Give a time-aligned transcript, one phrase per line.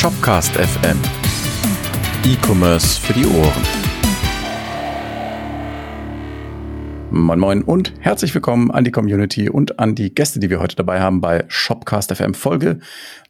[0.00, 0.96] Shopcast FM.
[2.24, 3.62] E-Commerce für die Ohren.
[7.10, 10.76] Moin Moin und herzlich willkommen an die Community und an die Gäste, die wir heute
[10.76, 12.78] dabei haben bei Shopcast FM Folge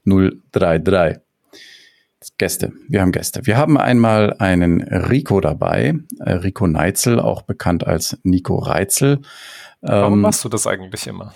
[0.05, 1.23] 033.
[2.37, 3.47] Gäste, wir haben Gäste.
[3.47, 9.23] Wir haben einmal einen Rico dabei, äh, Rico Neitzel, auch bekannt als Nico Reitzel.
[9.81, 11.33] Warum ähm, machst du das eigentlich immer?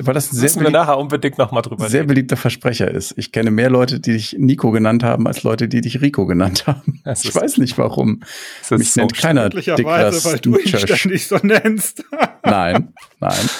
[0.00, 2.08] Weil das ein sehr wir nachher unbedingt noch mal drüber sehr reden.
[2.08, 3.14] beliebter Versprecher ist.
[3.16, 6.66] Ich kenne mehr Leute, die dich Nico genannt haben, als Leute, die dich Rico genannt
[6.66, 7.00] haben.
[7.04, 8.22] Das ich weiß nicht warum.
[8.70, 12.04] Mich so nennt keiner Niklas weil du ihn ständig so nennst.
[12.44, 13.50] nein, nein.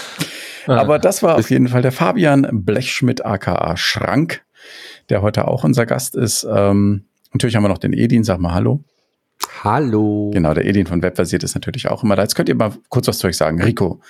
[0.66, 0.78] Ah.
[0.78, 4.42] Aber das war auf jeden Fall der Fabian Blechschmidt aka Schrank
[5.08, 6.46] der heute auch unser Gast ist.
[6.50, 8.84] Ähm, natürlich haben wir noch den Edin, sag mal Hallo.
[9.64, 10.30] Hallo.
[10.32, 12.22] Genau, der Edin von Webbasiert ist natürlich auch immer da.
[12.22, 13.60] Jetzt könnt ihr mal kurz was zu euch sagen.
[13.60, 14.00] Rico,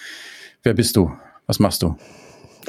[0.62, 1.10] wer bist du?
[1.46, 1.96] Was machst du?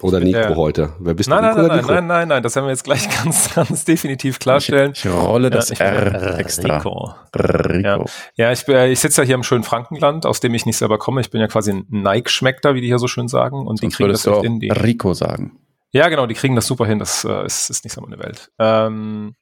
[0.02, 0.94] Oder Nico der, heute.
[1.00, 1.62] Wer bist nein, du?
[1.62, 4.94] Nein, nein, nein, nein, nein, das werden wir jetzt gleich ganz, ganz definitiv klarstellen.
[4.96, 6.78] Ich, ich rolle das ja, R extra.
[6.78, 7.14] Rico.
[7.36, 8.06] Rico.
[8.36, 10.98] Ja, ja ich, ich sitze ja hier im schönen Frankenland, aus dem ich nicht selber
[10.98, 11.22] komme.
[11.22, 13.58] Ich bin ja quasi ein Nike-Schmeckter, wie die hier so schön sagen.
[13.58, 14.70] Und Sonst die kriegen das auch in die.
[14.70, 15.60] Rico sagen.
[15.92, 17.00] Ja, genau, die kriegen das super hin.
[17.00, 18.50] Das äh, ist, ist nicht so meine Welt.
[18.58, 19.36] Ähm,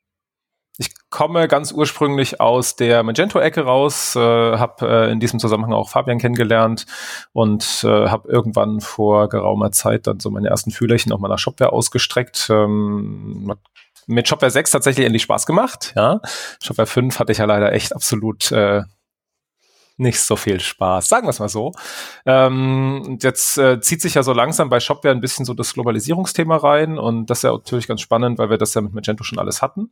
[0.82, 5.90] ich komme ganz ursprünglich aus der Magento-Ecke raus, äh, habe äh, in diesem Zusammenhang auch
[5.90, 6.88] Fabian kennengelernt
[7.34, 11.72] und äh, habe irgendwann vor geraumer Zeit dann so meine ersten Fühlerchen auf meiner Shopware
[11.72, 12.48] ausgestreckt.
[12.50, 13.54] Ähm,
[14.08, 15.94] mit Shopware 6 tatsächlich endlich Spaß gemacht.
[15.96, 16.20] Ja,
[16.64, 18.82] Shopware 5 hatte ich ja leider echt absolut äh,
[20.02, 21.74] nicht so viel Spaß, sagen wir es mal so.
[22.26, 26.58] Ähm, jetzt äh, zieht sich ja so langsam bei Shopware ein bisschen so das Globalisierungsthema
[26.58, 29.38] rein und das ist ja natürlich ganz spannend, weil wir das ja mit Magento schon
[29.38, 29.92] alles hatten.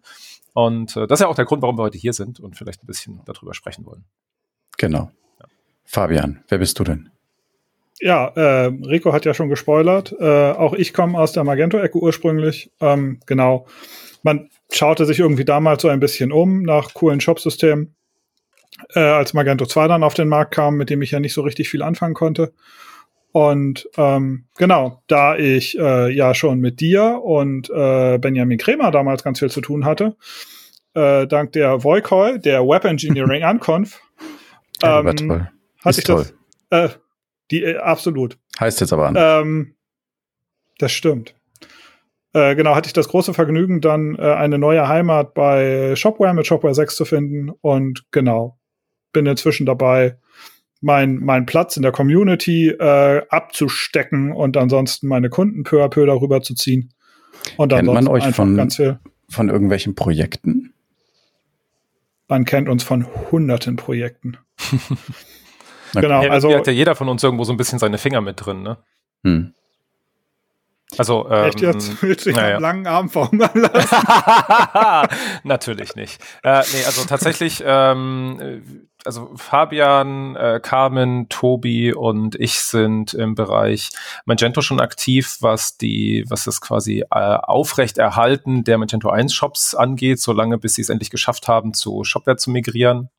[0.60, 2.84] Und äh, das ist ja auch der Grund, warum wir heute hier sind und vielleicht
[2.84, 4.04] ein bisschen darüber sprechen wollen.
[4.78, 5.10] Genau.
[5.40, 5.46] Ja.
[5.86, 7.10] Fabian, wer bist du denn?
[8.02, 10.14] Ja, äh, Rico hat ja schon gespoilert.
[10.20, 12.72] Äh, auch ich komme aus der Magento-Ecke ursprünglich.
[12.82, 13.68] Ähm, genau.
[14.22, 17.96] Man schaute sich irgendwie damals so ein bisschen um nach coolen Shopsystemen
[18.96, 21.42] äh, als Magento 2 dann auf den Markt kam, mit dem ich ja nicht so
[21.42, 22.52] richtig viel anfangen konnte.
[23.32, 29.24] Und ähm, genau, da ich äh, ja schon mit dir und äh, Benjamin Kremer damals
[29.24, 30.18] ganz viel zu tun hatte,
[31.00, 34.02] äh, dank der Voicall, der Web Engineering Unconf,
[34.84, 35.52] ähm, ja,
[35.84, 36.26] hatte ich toll.
[36.70, 36.92] das.
[36.92, 36.96] Äh,
[37.52, 38.38] die äh, absolut.
[38.60, 39.16] Heißt jetzt aber an.
[39.18, 39.76] Ähm,
[40.78, 41.36] das stimmt.
[42.34, 46.46] Äh, genau, hatte ich das große Vergnügen, dann äh, eine neue Heimat bei Shopware mit
[46.46, 47.50] Shopware 6 zu finden.
[47.62, 48.60] Und genau,
[49.14, 50.18] bin inzwischen dabei,
[50.82, 56.06] mein, mein Platz in der Community äh, abzustecken und ansonsten meine Kunden peu à peu
[56.06, 56.94] darüber zu ziehen.
[57.58, 58.70] Und Kennt man euch von,
[59.30, 60.69] von irgendwelchen Projekten?
[62.30, 64.38] Man kennt uns von hunderten Projekten.
[65.94, 68.62] Genau, also hat ja jeder von uns irgendwo so ein bisschen seine Finger mit drin,
[68.62, 68.78] ne?
[69.24, 69.56] Hm.
[71.00, 72.02] Also, ähm, Echt jetzt?
[72.04, 72.58] Willst du naja.
[72.58, 75.18] einen langen Arm verhungern lassen?
[75.44, 76.22] Natürlich nicht.
[76.44, 83.92] Äh, nee, also tatsächlich, ähm, also Fabian, äh, Carmen, Tobi und ich sind im Bereich
[84.26, 90.20] Magento schon aktiv, was die, was das quasi äh, Aufrechterhalten der Magento 1 Shops angeht,
[90.20, 93.10] solange bis sie es endlich geschafft haben, zu Shopware zu migrieren.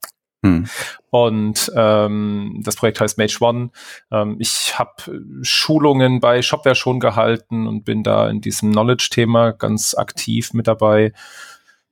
[0.43, 0.67] Hm.
[1.11, 3.71] Und ähm, das Projekt heißt Mage One.
[4.11, 9.95] Ähm, ich habe Schulungen bei Shopware schon gehalten und bin da in diesem Knowledge-Thema ganz
[9.95, 11.13] aktiv mit dabei.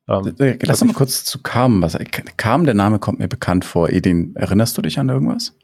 [0.08, 1.82] Ähm, Lass uns mal kurz zu Carmen.
[1.82, 1.96] Was,
[2.36, 3.90] Carmen, der Name kommt mir bekannt vor.
[3.90, 5.54] Edin, erinnerst du dich an irgendwas?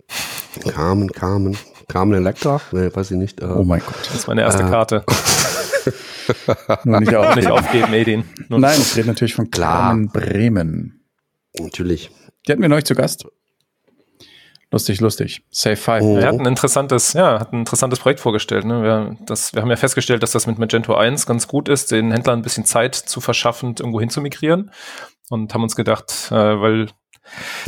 [0.68, 1.56] Carmen, Carmen.
[1.88, 2.60] Carmen Electra?
[2.72, 3.40] Nee, weiß ich nicht.
[3.40, 3.94] Äh, oh mein Gott.
[4.06, 5.04] Das ist meine erste äh, Karte.
[6.84, 8.24] Nur nicht, auf, nicht aufgeben, Edin.
[8.48, 11.04] Nur Nein, ich rede natürlich von Carmen Bremen.
[11.58, 12.10] Natürlich.
[12.46, 13.26] Die hatten wir neulich zu Gast.
[14.74, 15.44] Lustig, lustig.
[15.50, 16.02] Safe Five.
[16.02, 16.16] Oh.
[16.16, 18.64] Er hat ein interessantes, ja, hat ein interessantes Projekt vorgestellt.
[18.64, 18.82] Ne?
[18.82, 22.10] Wir, das, wir haben ja festgestellt, dass das mit Magento 1 ganz gut ist, den
[22.10, 24.72] Händlern ein bisschen Zeit zu verschaffen, irgendwo hin zu migrieren.
[25.30, 26.88] Und haben uns gedacht, äh, weil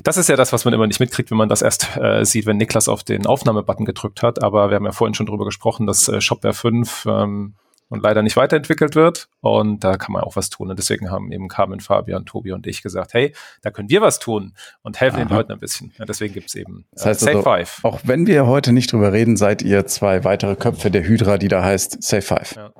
[0.02, 2.44] das ist ja das, was man immer nicht mitkriegt, wenn man das erst äh, sieht,
[2.44, 4.42] wenn Niklas auf den Aufnahmebutton gedrückt hat.
[4.42, 7.54] Aber wir haben ja vorhin schon drüber gesprochen, dass äh, Shopware 5 ähm,
[7.88, 9.28] und leider nicht weiterentwickelt wird.
[9.40, 10.70] Und da kann man auch was tun.
[10.70, 13.32] Und deswegen haben eben Carmen, Fabian, Tobi und ich gesagt, hey,
[13.62, 15.24] da können wir was tun und helfen Aha.
[15.24, 15.92] den Leuten ein bisschen.
[15.98, 17.80] Ja, deswegen gibt's eben äh, das heißt Safe also, Five.
[17.84, 21.48] Auch wenn wir heute nicht drüber reden, seid ihr zwei weitere Köpfe der Hydra, die
[21.48, 22.56] da heißt Safe Five.
[22.56, 22.72] Ja.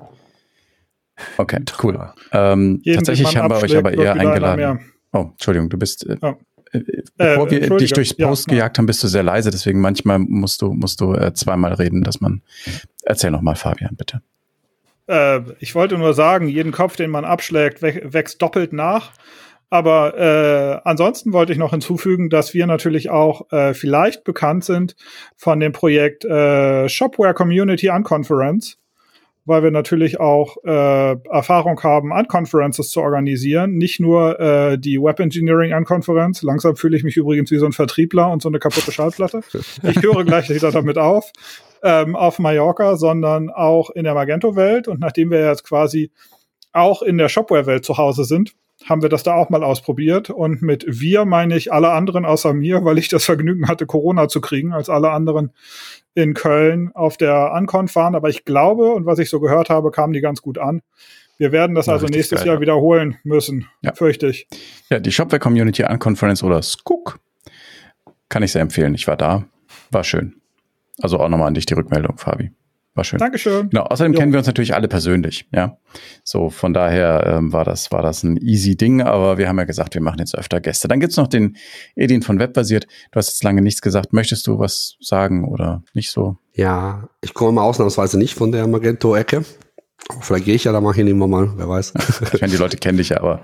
[1.38, 2.12] Okay, cool.
[2.32, 4.80] Ähm, tatsächlich haben wir euch aber eher eingeladen.
[5.12, 6.06] Oh, Entschuldigung, du bist.
[6.06, 6.34] Äh, oh.
[6.72, 6.82] Äh,
[7.16, 10.60] bevor wir dich durchs Post ja, gejagt haben, bist du sehr leise, deswegen manchmal musst
[10.62, 12.42] du, musst du äh, zweimal reden, dass man.
[13.02, 14.20] Erzähl noch mal, Fabian, bitte.
[15.06, 19.12] Äh, ich wollte nur sagen, jeden Kopf, den man abschlägt, wächst doppelt nach.
[19.68, 24.94] Aber äh, ansonsten wollte ich noch hinzufügen, dass wir natürlich auch äh, vielleicht bekannt sind
[25.36, 28.78] von dem Projekt äh, Shopware Community Unconference.
[29.46, 33.76] weil wir natürlich auch äh, Erfahrung haben, Unconferences zu organisieren.
[33.76, 36.42] Nicht nur äh, die Web Engineering Unconference.
[36.42, 39.40] Langsam fühle ich mich übrigens wie so ein Vertriebler und so eine kaputte Schallplatte.
[39.84, 41.30] Ich höre gleich wieder damit auf.
[41.82, 44.88] Ähm, auf Mallorca, sondern auch in der Magento-Welt.
[44.88, 46.11] Und nachdem wir jetzt quasi
[46.73, 48.52] auch in der Shopware-Welt zu Hause sind,
[48.84, 50.31] haben wir das da auch mal ausprobiert.
[50.31, 54.28] Und mit wir meine ich alle anderen außer mir, weil ich das Vergnügen hatte, Corona
[54.28, 55.52] zu kriegen, als alle anderen
[56.14, 58.14] in Köln auf der Anconf waren.
[58.14, 60.82] Aber ich glaube, und was ich so gehört habe, kamen die ganz gut an.
[61.38, 62.61] Wir werden das ja, also nächstes geil, Jahr ja.
[62.62, 63.94] wiederholen müssen, ja.
[63.94, 64.49] fürchte ich.
[64.88, 67.19] Ja, die Shopware Community Unconference oder Skook
[68.28, 68.94] kann ich sehr empfehlen.
[68.94, 69.44] Ich war da,
[69.90, 70.40] war schön.
[71.00, 72.52] Also auch nochmal an dich die Rückmeldung, Fabi.
[72.96, 73.19] War schön.
[73.19, 73.69] Dankeschön.
[73.69, 73.82] Genau.
[73.82, 74.19] Außerdem jo.
[74.19, 75.46] kennen wir uns natürlich alle persönlich.
[75.52, 75.76] Ja.
[76.25, 79.64] So, von daher ähm, war das, war das ein easy Ding, aber wir haben ja
[79.64, 80.88] gesagt, wir machen jetzt öfter Gäste.
[80.88, 81.58] Dann gibt's noch den
[81.94, 82.87] Edin von Webbasiert.
[83.12, 84.14] Du hast jetzt lange nichts gesagt.
[84.14, 86.38] Möchtest du was sagen oder nicht so?
[86.54, 89.44] Ja, ich komme mal ausnahmsweise nicht von der Magento-Ecke.
[90.20, 91.92] Vielleicht gehe ich ja da mal hin, immer mal, wer weiß.
[92.32, 93.42] ich meine, die Leute kennen dich ja, aber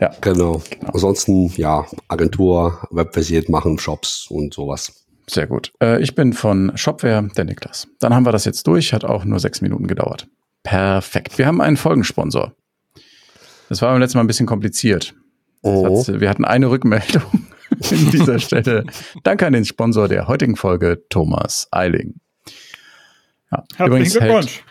[0.00, 0.12] ja.
[0.22, 0.62] Genau.
[0.70, 0.92] genau.
[0.92, 5.03] Ansonsten, ja, Agentur, webbasiert machen, Shops und sowas.
[5.28, 5.72] Sehr gut.
[5.82, 7.88] Äh, ich bin von Shopware, der Niklas.
[7.98, 10.26] Dann haben wir das jetzt durch, hat auch nur sechs Minuten gedauert.
[10.62, 11.38] Perfekt.
[11.38, 12.54] Wir haben einen Folgensponsor.
[13.68, 15.14] Das war beim letzten Mal ein bisschen kompliziert.
[15.62, 16.06] Oh.
[16.06, 17.46] Hat, wir hatten eine Rückmeldung
[17.90, 18.84] in dieser Stelle.
[19.22, 22.20] Danke an den Sponsor der heutigen Folge, Thomas Eiling.
[23.50, 24.62] Ja, Herzlichen Glückwunsch.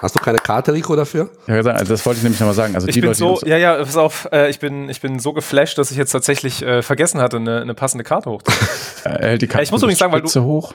[0.00, 1.30] Hast du keine Karte, Rico, dafür?
[1.46, 2.74] Ja, also das wollte ich nämlich nochmal sagen.
[2.74, 5.18] Also ich die bin Leute, so, ja, ja, pass auf, äh, ich bin, ich bin
[5.18, 8.66] so geflasht, dass ich jetzt tatsächlich äh, vergessen hatte, eine, eine passende Karte hochzunehmen.
[9.04, 10.74] er hält die Karte ich muss übrigens sagen, weil du hoch.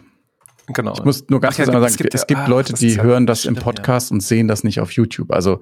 [0.74, 0.94] Genau.
[0.94, 3.25] Ich muss nur ganz kurz ja, sagen, es gibt, es gibt ah, Leute, die hören
[3.25, 4.16] das im Podcast ja.
[4.16, 5.31] und sehen das nicht auf YouTube.
[5.31, 5.62] Also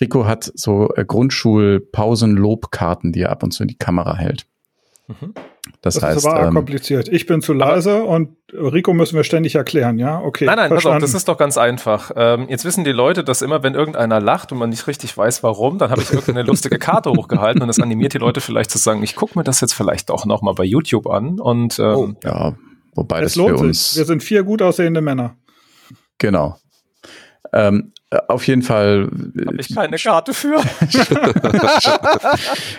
[0.00, 4.46] Rico hat so äh, Grundschulpausen-Lobkarten, die er ab und zu in die Kamera hält.
[5.20, 5.34] Mhm.
[5.80, 7.08] Das, das heißt, ist aber ähm, kompliziert.
[7.08, 10.20] Ich bin zu leise und Rico müssen wir ständig erklären, ja?
[10.20, 10.44] Okay.
[10.44, 12.10] Nein, nein, pass auf, das ist doch ganz einfach.
[12.16, 15.42] Ähm, jetzt wissen die Leute, dass immer, wenn irgendeiner lacht und man nicht richtig weiß,
[15.42, 18.78] warum, dann habe ich irgendeine lustige Karte hochgehalten und das animiert die Leute vielleicht zu
[18.78, 21.96] sagen, ich gucke mir das jetzt vielleicht auch noch mal bei YouTube an und ähm,
[21.96, 22.54] oh, ja,
[22.94, 23.98] wobei es das lohnt für uns sich.
[23.98, 25.36] Wir sind vier gut aussehende Männer.
[26.18, 26.56] Genau.
[27.52, 27.92] Ähm,
[28.28, 29.08] auf jeden Fall.
[29.46, 30.60] Habe ich keine Karte für.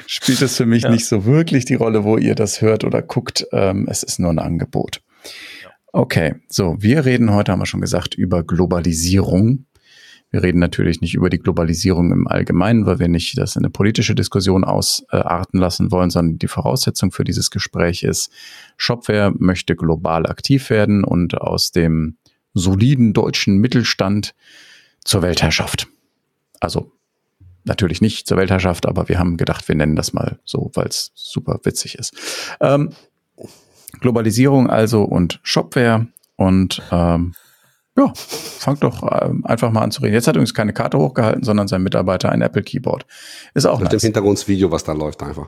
[0.07, 0.89] spielt es für mich ja.
[0.89, 3.45] nicht so wirklich die Rolle, wo ihr das hört oder guckt.
[3.51, 5.01] Ähm, es ist nur ein Angebot.
[5.91, 9.65] Okay, so, wir reden heute, haben wir schon gesagt, über Globalisierung.
[10.31, 13.69] Wir reden natürlich nicht über die Globalisierung im Allgemeinen, weil wir nicht das in eine
[13.69, 18.31] politische Diskussion ausarten lassen wollen, sondern die Voraussetzung für dieses Gespräch ist,
[18.75, 22.17] Shopware möchte global aktiv werden und aus dem
[22.55, 24.33] soliden deutschen Mittelstand
[25.03, 25.87] zur Weltherrschaft.
[26.59, 26.91] Also
[27.65, 31.11] natürlich nicht zur Weltherrschaft, aber wir haben gedacht, wir nennen das mal so, weil es
[31.15, 32.13] super witzig ist.
[32.59, 32.91] Ähm,
[33.99, 37.33] Globalisierung also und Shopware und ähm,
[37.95, 40.15] ja, fang doch ähm, einfach mal an zu reden.
[40.15, 43.05] Jetzt hat übrigens keine Karte hochgehalten, sondern sein Mitarbeiter ein Apple Keyboard.
[43.53, 44.01] Ist auch Mit nice.
[44.01, 45.47] dem Hintergrundvideo, was da läuft einfach.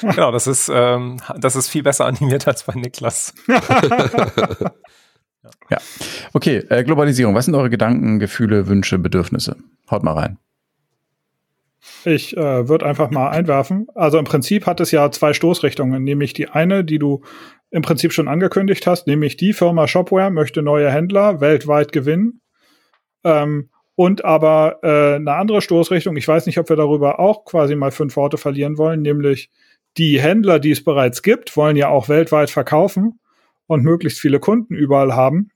[0.00, 3.34] Genau, das ist, ähm, das ist viel besser animiert als bei Niklas.
[5.70, 5.78] Ja.
[6.32, 7.34] Okay, äh, Globalisierung.
[7.34, 9.56] Was sind eure Gedanken, Gefühle, Wünsche, Bedürfnisse?
[9.90, 10.38] Haut mal rein.
[12.04, 13.88] Ich äh, würde einfach mal einwerfen.
[13.94, 17.22] Also im Prinzip hat es ja zwei Stoßrichtungen, nämlich die eine, die du
[17.70, 22.40] im Prinzip schon angekündigt hast, nämlich die Firma Shopware möchte neue Händler weltweit gewinnen.
[23.24, 27.74] Ähm, und aber äh, eine andere Stoßrichtung, ich weiß nicht, ob wir darüber auch quasi
[27.74, 29.50] mal fünf Worte verlieren wollen, nämlich
[29.96, 33.18] die Händler, die es bereits gibt, wollen ja auch weltweit verkaufen
[33.66, 35.50] und möglichst viele Kunden überall haben.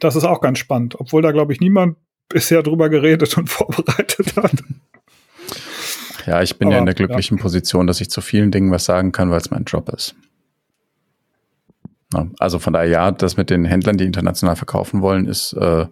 [0.00, 1.96] Das ist auch ganz spannend, obwohl da, glaube ich, niemand
[2.28, 4.62] bisher drüber geredet und vorbereitet hat.
[6.26, 7.42] Ja, ich bin Aber, ja in der glücklichen ja.
[7.42, 10.16] Position, dass ich zu vielen Dingen was sagen kann, weil es mein Job ist.
[12.38, 15.86] Also von daher, ja, das mit den Händlern, die international verkaufen wollen, ist äh,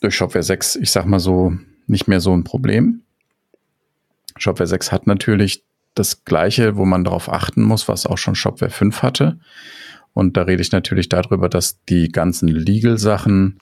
[0.00, 1.54] durch Shopware 6, ich sag mal so,
[1.86, 3.02] nicht mehr so ein Problem.
[4.36, 5.64] Shopware 6 hat natürlich
[5.96, 9.38] das Gleiche, wo man darauf achten muss, was auch schon Shopware 5 hatte.
[10.12, 13.58] Und da rede ich natürlich darüber, dass die ganzen Legal-Sachen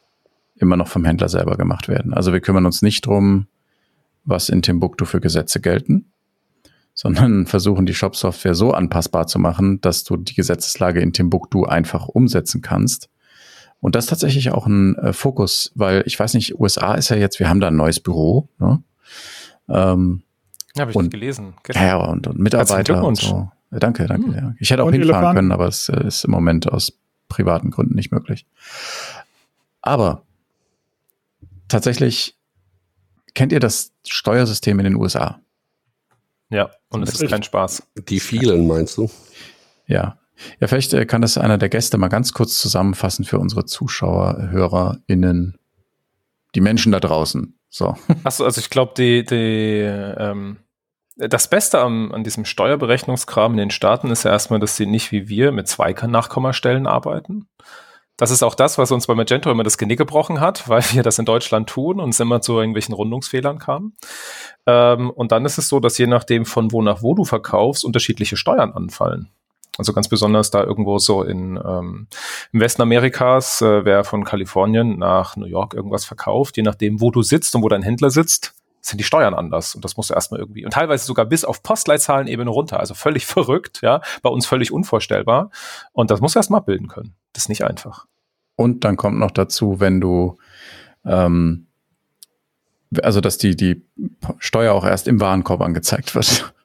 [0.57, 2.13] immer noch vom Händler selber gemacht werden.
[2.13, 3.47] Also wir kümmern uns nicht drum,
[4.25, 6.13] was in Timbuktu für Gesetze gelten,
[6.93, 12.09] sondern versuchen die Shop-Software so anpassbar zu machen, dass du die Gesetzeslage in Timbuktu einfach
[12.09, 13.09] umsetzen kannst.
[13.81, 17.17] Und das ist tatsächlich auch ein äh, Fokus, weil ich weiß nicht, USA ist ja
[17.17, 18.49] jetzt, wir haben da ein neues Büro.
[18.59, 18.83] Ne?
[19.69, 20.24] Ähm,
[20.83, 21.55] habe ich und, gelesen.
[21.73, 23.51] Ja, und, und Mitarbeiter und so.
[23.71, 24.27] Ja, danke, danke.
[24.27, 24.35] Hm.
[24.35, 24.55] Ja.
[24.59, 25.37] Ich hätte auch und hinfahren Elefant.
[25.37, 26.93] können, aber es äh, ist im Moment aus
[27.29, 28.47] privaten Gründen nicht möglich.
[29.83, 30.23] Aber
[31.69, 32.37] tatsächlich
[33.35, 35.41] kennt ihr das Steuersystem in den USA?
[36.51, 37.83] Ja, und es ist kein Spaß.
[38.09, 39.11] Die vielen, meinst du?
[39.87, 40.19] Ja.
[40.61, 44.49] Ja, vielleicht äh, kann das einer der Gäste mal ganz kurz zusammenfassen für unsere Zuschauer,
[44.51, 45.59] HörerInnen.
[46.55, 47.59] die Menschen da draußen.
[47.71, 47.97] So.
[48.25, 50.59] Achso, also ich glaube, die, die, ähm,
[51.17, 55.13] das Beste am, an diesem Steuerberechnungskram in den Staaten ist ja erstmal, dass sie nicht
[55.13, 57.49] wie wir mit zwei Nachkommastellen arbeiten.
[58.17, 61.03] Das ist auch das, was uns bei Magento immer das Genick gebrochen hat, weil wir
[61.03, 63.95] das in Deutschland tun und es immer zu irgendwelchen Rundungsfehlern kam.
[64.67, 67.85] Ähm, und dann ist es so, dass je nachdem von wo nach wo du verkaufst,
[67.85, 69.31] unterschiedliche Steuern anfallen.
[69.77, 72.07] Also ganz besonders da irgendwo so in ähm,
[72.53, 77.11] im Westen Amerikas, äh, wer von Kalifornien nach New York irgendwas verkauft, je nachdem, wo
[77.11, 78.55] du sitzt und wo dein Händler sitzt,
[78.87, 79.75] sind die Steuern anders.
[79.75, 82.81] Und das musst du erstmal irgendwie, und teilweise sogar bis auf Postleitzahlenebene runter.
[82.81, 85.51] Also völlig verrückt, ja, bei uns völlig unvorstellbar.
[85.93, 87.15] Und das musst du erstmal abbilden können.
[87.33, 88.07] Das ist nicht einfach.
[88.57, 90.37] Und dann kommt noch dazu, wenn du
[91.05, 91.67] ähm,
[93.03, 93.85] also dass die, die
[94.39, 96.53] Steuer auch erst im Warenkorb angezeigt wird.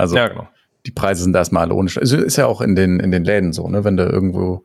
[0.00, 0.46] Also ja, genau
[0.88, 1.90] die Preise sind erstmal alle ohne.
[1.94, 3.84] Also ist ja auch in den, in den Läden so, ne?
[3.84, 4.64] Wenn du irgendwo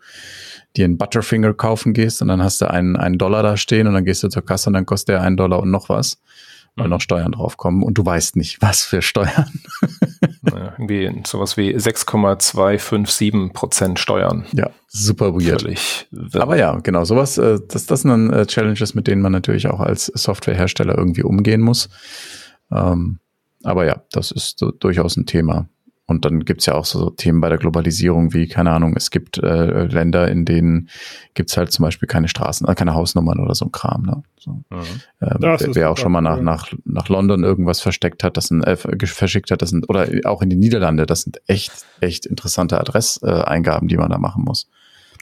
[0.76, 3.94] dir einen Butterfinger kaufen gehst und dann hast du einen, einen Dollar da stehen und
[3.94, 6.22] dann gehst du zur Kasse und dann kostet der einen Dollar und noch was,
[6.76, 9.52] weil noch Steuern draufkommen und du weißt nicht, was für Steuern.
[10.52, 14.46] Ja, irgendwie sowas wie 6,257 Prozent Steuern.
[14.52, 15.62] Ja, super weird.
[15.62, 19.32] Völlig Aber ja, genau, sowas, äh, das, das sind dann äh, Challenges, mit denen man
[19.32, 21.88] natürlich auch als Softwarehersteller irgendwie umgehen muss.
[22.72, 23.20] Ähm,
[23.64, 25.70] aber ja, das ist durchaus ein Thema.
[26.06, 29.38] Und dann gibt's ja auch so, Themen bei der Globalisierung wie, keine Ahnung, es gibt
[29.38, 30.90] äh, Länder, in denen
[31.34, 34.04] gibt's halt zum Beispiel keine Straßen, äh, keine Hausnummern oder so ein Kram.
[34.04, 34.24] Ne?
[34.38, 34.52] So.
[34.70, 34.82] Mhm.
[35.22, 38.64] Ähm, wer, wer auch schon mal nach, nach, nach London irgendwas versteckt hat, das sind,
[38.64, 42.80] äh, verschickt hat, das sind, oder auch in die Niederlande, das sind echt, echt interessante
[42.80, 44.68] Adresseingaben, die man da machen muss.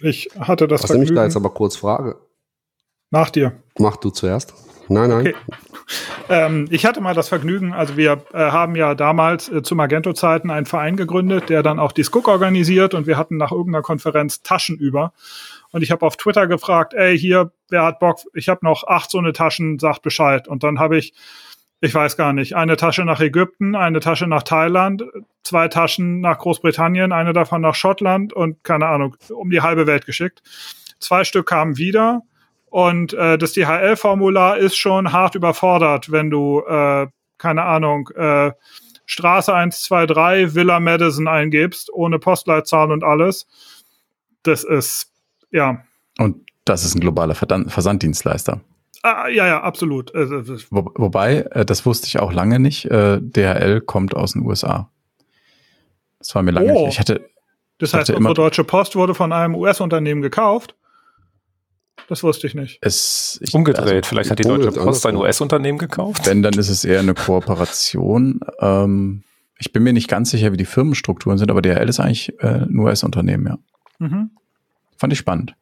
[0.01, 1.11] Ich hatte das Was Vergnügen.
[1.11, 2.15] mich da jetzt aber kurz frage.
[3.11, 3.53] Nach dir.
[3.77, 4.53] Mach du zuerst.
[4.89, 5.27] Nein, nein.
[5.27, 5.35] Okay.
[6.29, 10.49] Ähm, ich hatte mal das Vergnügen, also wir äh, haben ja damals äh, zu Magento-Zeiten
[10.49, 14.41] einen Verein gegründet, der dann auch die Skook organisiert und wir hatten nach irgendeiner Konferenz
[14.43, 15.13] Taschen über.
[15.71, 18.19] Und ich habe auf Twitter gefragt, ey, hier, wer hat Bock?
[18.33, 20.47] Ich habe noch acht so eine Taschen, sagt Bescheid.
[20.47, 21.13] Und dann habe ich,
[21.79, 25.03] ich weiß gar nicht, eine Tasche nach Ägypten, eine Tasche nach Thailand,
[25.43, 30.05] zwei Taschen nach Großbritannien, eine davon nach Schottland und keine Ahnung, um die halbe Welt
[30.05, 30.43] geschickt.
[30.99, 32.21] Zwei Stück kamen wieder
[32.71, 38.53] und äh, das DHL-Formular ist schon hart überfordert, wenn du, äh, keine Ahnung, äh,
[39.05, 43.45] Straße 123 Villa Madison eingibst, ohne Postleitzahl und alles.
[44.43, 45.11] Das ist,
[45.51, 45.83] ja.
[46.17, 48.61] Und das ist ein globaler Versanddienstleister.
[49.03, 50.15] Ah, ja, ja, absolut.
[50.15, 50.29] Äh,
[50.69, 54.89] Wo, wobei, äh, das wusste ich auch lange nicht, äh, DHL kommt aus den USA.
[56.19, 56.85] Das war mir lange oh.
[56.85, 56.93] nicht.
[56.93, 57.27] Ich hatte,
[57.79, 60.75] das heißt, unsere Deutsche Post wurde von einem US-Unternehmen gekauft?
[62.07, 62.79] Das wusste ich nicht.
[62.81, 66.25] Es, ich, Umgedreht, also, vielleicht hat die Deutsche Post ein US-Unternehmen gekauft.
[66.25, 68.41] Wenn, dann ist es eher eine Kooperation.
[68.59, 69.23] Ähm,
[69.57, 72.65] ich bin mir nicht ganz sicher, wie die Firmenstrukturen sind, aber DHL ist eigentlich äh,
[72.65, 73.57] ein US-Unternehmen, ja.
[73.99, 74.31] Mhm.
[74.97, 75.55] Fand ich spannend.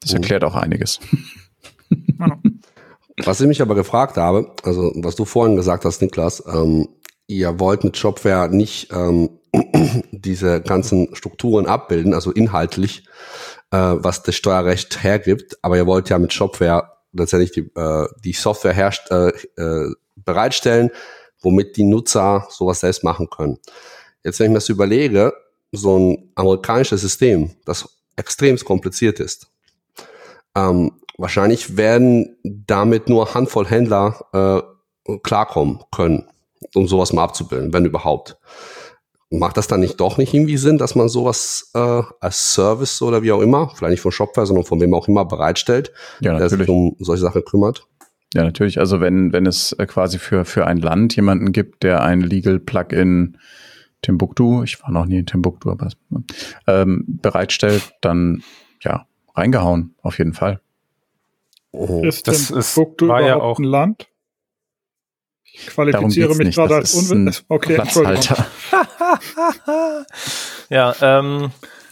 [0.00, 0.16] Das oh.
[0.16, 1.00] erklärt auch einiges.
[3.24, 6.88] Was ich mich aber gefragt habe, also was du vorhin gesagt hast, Niklas, ähm,
[7.26, 9.30] ihr wollt mit Shopware nicht ähm,
[10.10, 13.04] diese ganzen Strukturen abbilden, also inhaltlich,
[13.70, 18.32] äh, was das Steuerrecht hergibt, aber ihr wollt ja mit Shopware letztendlich die, äh, die
[18.32, 20.90] Software herst äh, äh, bereitstellen,
[21.40, 23.58] womit die Nutzer sowas selbst machen können.
[24.22, 25.32] Jetzt, wenn ich mir das überlege,
[25.72, 29.46] so ein amerikanisches System, das extrem kompliziert ist,
[30.54, 34.64] ähm, wahrscheinlich werden damit nur Handvoll Händler
[35.06, 36.28] äh, klarkommen können,
[36.74, 38.36] um sowas mal abzubilden, wenn überhaupt
[39.30, 43.22] macht das dann nicht doch nicht irgendwie Sinn, dass man sowas äh, als Service oder
[43.22, 46.48] wie auch immer, vielleicht nicht von Shopware, sondern von wem auch immer bereitstellt, ja, der
[46.48, 47.86] sich um solche Sachen kümmert?
[48.34, 48.78] Ja, natürlich.
[48.78, 52.58] Also wenn, wenn es äh, quasi für, für ein Land jemanden gibt, der ein Legal
[52.58, 53.38] Plugin
[54.02, 55.88] Timbuktu, ich war noch nie in Timbuktu, aber
[56.66, 58.42] ähm, bereitstellt, dann
[58.82, 60.60] ja, reingehauen, auf jeden Fall.
[61.72, 62.02] Oh.
[62.02, 64.08] Ist das Timbuktu ist, war ja auch ein Land?
[65.52, 67.44] Ich qualifiziere mich gerade als Unwissen.
[67.48, 68.46] Okay, Platzhalter.
[70.68, 71.50] ja, ähm,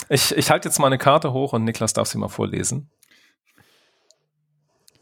[0.09, 2.91] ich, ich halte jetzt mal eine Karte hoch und Niklas darf sie mal vorlesen.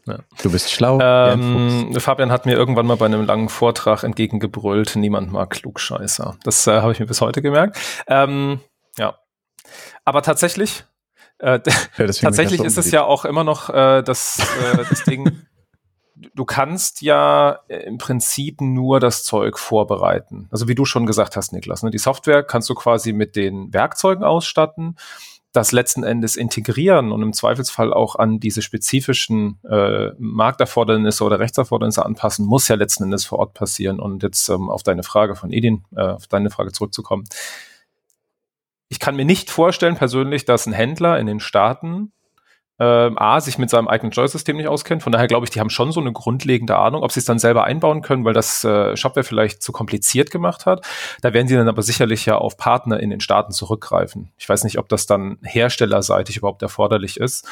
[0.07, 0.19] Ja.
[0.41, 0.99] Du bist schlau.
[1.01, 6.37] Ähm, Fabian hat mir irgendwann mal bei einem langen Vortrag entgegengebrüllt, niemand mag Klugscheißer.
[6.43, 7.77] Das äh, habe ich mir bis heute gemerkt.
[8.07, 8.61] Ähm,
[8.97, 9.17] ja.
[10.05, 10.85] Aber tatsächlich,
[11.39, 11.59] äh,
[11.97, 15.45] ja, tatsächlich ist es ja auch immer noch äh, das, äh, das Ding,
[16.33, 20.47] du kannst ja äh, im Prinzip nur das Zeug vorbereiten.
[20.51, 21.91] Also wie du schon gesagt hast, Niklas, ne?
[21.91, 24.95] die Software kannst du quasi mit den Werkzeugen ausstatten,
[25.53, 32.05] das letzten Endes integrieren und im Zweifelsfall auch an diese spezifischen äh, Markterfordernisse oder Rechtserfordernisse
[32.05, 33.99] anpassen, muss ja letzten Endes vor Ort passieren.
[33.99, 37.23] Und jetzt ähm, auf deine Frage von Edin, äh, auf deine Frage zurückzukommen.
[38.89, 42.11] Ich kann mir nicht vorstellen persönlich, dass ein Händler in den Staaten
[42.79, 45.01] ähm, A, sich mit seinem eigenen Joy-System nicht auskennt.
[45.01, 47.39] Von daher glaube ich, die haben schon so eine grundlegende Ahnung, ob sie es dann
[47.39, 50.85] selber einbauen können, weil das äh, Shopware vielleicht zu kompliziert gemacht hat.
[51.21, 54.31] Da werden sie dann aber sicherlich ja auf Partner in den Staaten zurückgreifen.
[54.37, 57.47] Ich weiß nicht, ob das dann herstellerseitig überhaupt erforderlich ist.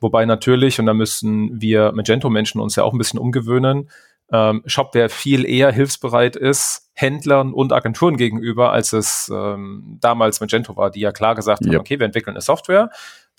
[0.00, 3.90] Wobei natürlich, und da müssen wir Magento-Menschen uns ja auch ein bisschen umgewöhnen,
[4.32, 10.76] ähm, Shopware viel eher hilfsbereit ist, Händlern und Agenturen gegenüber, als es ähm, damals Magento
[10.76, 11.74] war, die ja klar gesagt yep.
[11.74, 12.90] haben, okay, wir entwickeln eine Software,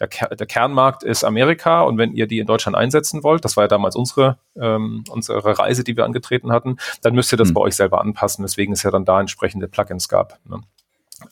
[0.01, 3.65] der, der, Kernmarkt ist Amerika und wenn ihr die in Deutschland einsetzen wollt, das war
[3.65, 7.53] ja damals unsere, ähm, unsere Reise, die wir angetreten hatten, dann müsst ihr das mhm.
[7.53, 10.39] bei euch selber anpassen, weswegen es ja dann da entsprechende Plugins gab.
[10.45, 10.61] Ne?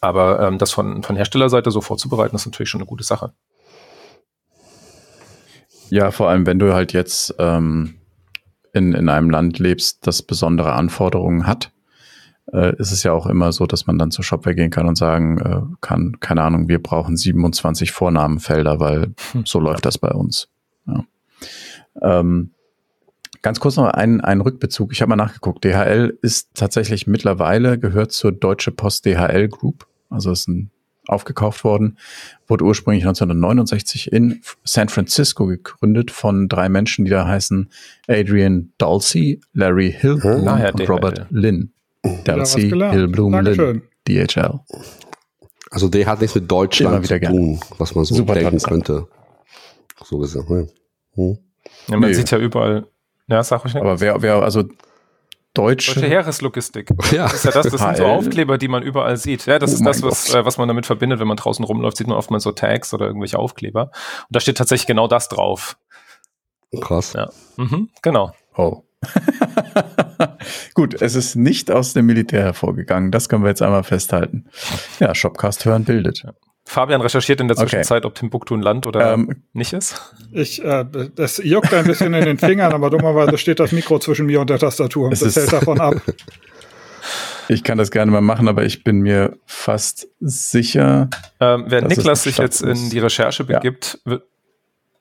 [0.02, 3.34] Aber ähm, das von, von Herstellerseite so vorzubereiten, ist natürlich schon eine gute Sache.
[5.90, 7.96] Ja, vor allem, wenn du halt jetzt ähm,
[8.74, 11.72] in, in einem Land lebst, das besondere Anforderungen hat,
[12.54, 14.98] äh, ist es ja auch immer so, dass man dann zur Shopware gehen kann und
[14.98, 19.46] sagen äh, kann, keine Ahnung, wir brauchen 27 Vornamenfelder, weil hm.
[19.46, 20.50] so läuft das bei uns.
[20.88, 21.06] Ja.
[22.02, 22.52] Ähm,
[23.42, 24.92] ganz kurz noch ein, ein Rückbezug.
[24.92, 25.64] Ich habe mal nachgeguckt.
[25.64, 29.88] DHL ist tatsächlich mittlerweile gehört zur Deutsche Post DHL Group.
[30.10, 30.72] Also ist ein
[31.10, 31.98] aufgekauft worden,
[32.48, 37.70] wurde ursprünglich 1969 in San Francisco gegründet von drei Menschen, die da heißen
[38.08, 40.44] Adrian Dulce, Larry Hill hm.
[40.44, 41.74] und Robert Lynn.
[42.24, 44.60] Darcy Hillblum Lynn, DHL.
[45.72, 49.08] Also der hat nichts mit Deutschland zu tun, was man so Super denken könnte.
[50.04, 50.50] So gesagt.
[50.50, 50.68] Ne?
[51.16, 51.38] Hm.
[51.88, 52.16] Ja, man nee.
[52.16, 52.88] sieht ja überall.
[53.28, 53.84] Ja, sag ich nicht.
[53.84, 54.64] Aber wer, wer, also
[55.54, 56.90] deutsche, deutsche Heereslogistik.
[57.12, 57.24] Ja.
[57.24, 59.46] Das ist ja das, das sind so Aufkleber, die man überall sieht.
[59.46, 61.98] Ja, das oh ist das, was, äh, was man damit verbindet, wenn man draußen rumläuft,
[61.98, 63.84] sieht man oft mal so Tags oder irgendwelche Aufkleber.
[63.84, 65.78] Und da steht tatsächlich genau das drauf.
[66.82, 67.14] Krass.
[67.14, 67.30] Ja.
[67.58, 68.32] Mhm, genau.
[68.56, 68.84] Oh.
[70.74, 73.12] Gut, es ist nicht aus dem Militär hervorgegangen.
[73.12, 74.46] Das können wir jetzt einmal festhalten.
[75.00, 76.24] Ja, Shopcast hören bildet.
[76.66, 78.08] Fabian recherchiert in der Zwischenzeit, okay.
[78.08, 80.14] ob Timbuktu ein Land oder ähm, nicht ist.
[80.32, 80.86] Ich, äh,
[81.16, 84.52] das juckt ein bisschen in den Fingern, aber dummerweise steht das Mikro zwischen mir und
[84.52, 85.96] der Tastatur und das hält davon ab.
[87.52, 91.10] Ich kann das gerne mal machen, aber ich bin mir fast sicher.
[91.40, 94.12] Ähm, wer Niklas sich jetzt in die Recherche begibt, ja.
[94.12, 94.24] wird,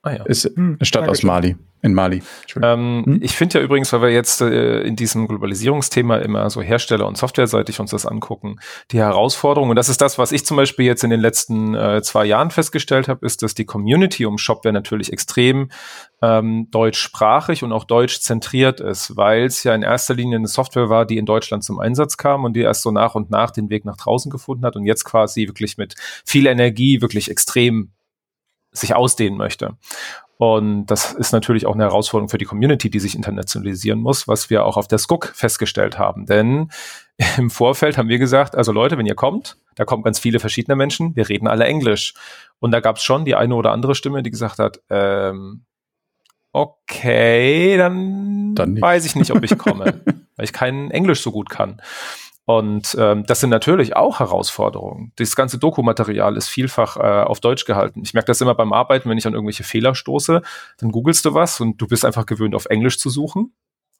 [0.09, 0.25] Ah, ja.
[0.25, 1.57] Ist eine hm, Stadt aus Mali.
[1.81, 2.23] In Mali.
[2.61, 3.19] Ähm, hm?
[3.23, 7.17] Ich finde ja übrigens, weil wir jetzt äh, in diesem Globalisierungsthema immer so Hersteller- und
[7.17, 8.57] Softwareseitig uns das angucken,
[8.91, 12.03] die Herausforderung, und das ist das, was ich zum Beispiel jetzt in den letzten äh,
[12.03, 15.71] zwei Jahren festgestellt habe, ist, dass die Community um Shopware natürlich extrem
[16.21, 20.89] ähm, deutschsprachig und auch deutsch zentriert ist, weil es ja in erster Linie eine Software
[20.89, 23.71] war, die in Deutschland zum Einsatz kam und die erst so nach und nach den
[23.71, 25.95] Weg nach draußen gefunden hat und jetzt quasi wirklich mit
[26.25, 27.93] viel Energie wirklich extrem
[28.81, 29.77] sich ausdehnen möchte.
[30.39, 34.51] Und das ist natürlich auch eine Herausforderung für die Community, die sich internationalisieren muss, was
[34.51, 36.27] wir auch auf der SCOOK festgestellt haben.
[36.27, 36.71] Denn
[37.37, 40.77] im Vorfeld haben wir gesagt, also Leute, wenn ihr kommt, da kommen ganz viele verschiedene
[40.77, 42.15] Menschen, wir reden alle Englisch.
[42.61, 45.65] Und da gab es schon die eine oder andere Stimme, die gesagt hat, ähm,
[46.53, 50.01] okay, dann, dann weiß ich nicht, ob ich komme,
[50.37, 51.83] weil ich kein Englisch so gut kann.
[52.49, 55.13] Und ähm, das sind natürlich auch Herausforderungen.
[55.17, 58.01] Das ganze Dokumaterial ist vielfach äh, auf Deutsch gehalten.
[58.03, 60.41] Ich merke das immer beim Arbeiten, wenn ich an irgendwelche Fehler stoße,
[60.79, 63.53] dann googelst du was und du bist einfach gewöhnt, auf Englisch zu suchen.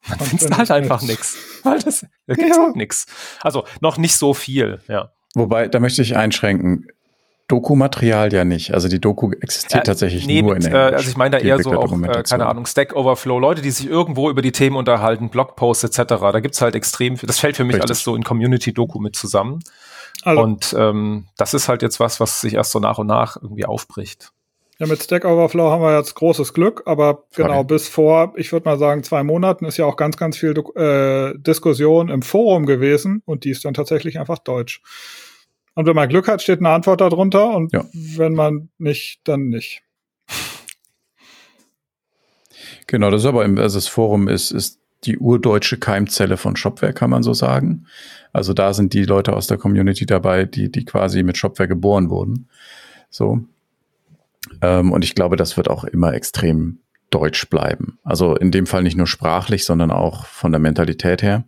[0.07, 1.37] Dann findest du halt einfach nichts.
[1.61, 2.63] Weil das, da gibt's ja.
[2.63, 3.05] halt nichts.
[3.41, 5.11] Also noch nicht so viel, ja.
[5.35, 6.87] Wobei, da möchte ich einschränken.
[7.49, 8.73] Dokumaterial ja nicht.
[8.73, 10.91] Also die Doku existiert äh, tatsächlich nee, nur mit, in Englisch.
[10.91, 13.71] Äh, also ich meine da eher so auch, äh, keine Ahnung, Stack Overflow, Leute, die
[13.71, 16.13] sich irgendwo über die Themen unterhalten, Blogposts etc.
[16.31, 17.89] Da gibt's halt extrem, das fällt für mich Richtig.
[17.89, 19.59] alles so in Community-Doku mit zusammen.
[20.21, 23.35] Also, und ähm, das ist halt jetzt was, was sich erst so nach und nach
[23.41, 24.31] irgendwie aufbricht.
[24.77, 27.65] Ja, mit Stack Overflow haben wir jetzt großes Glück, aber genau Sorry.
[27.65, 31.33] bis vor, ich würde mal sagen, zwei Monaten ist ja auch ganz, ganz viel äh,
[31.37, 34.81] Diskussion im Forum gewesen und die ist dann tatsächlich einfach deutsch.
[35.79, 37.85] Und wenn man Glück hat, steht eine Antwort darunter und ja.
[37.93, 39.81] wenn man nicht, dann nicht.
[42.85, 46.91] Genau, das ist aber im, also das Forum ist, ist die urdeutsche Keimzelle von Shopware,
[46.91, 47.85] kann man so sagen.
[48.33, 52.09] Also da sind die Leute aus der Community dabei, die, die quasi mit Shopware geboren
[52.09, 52.49] wurden.
[53.09, 53.39] So.
[54.61, 57.99] Ähm, und ich glaube, das wird auch immer extrem deutsch bleiben.
[58.03, 61.45] Also in dem Fall nicht nur sprachlich, sondern auch von der Mentalität her.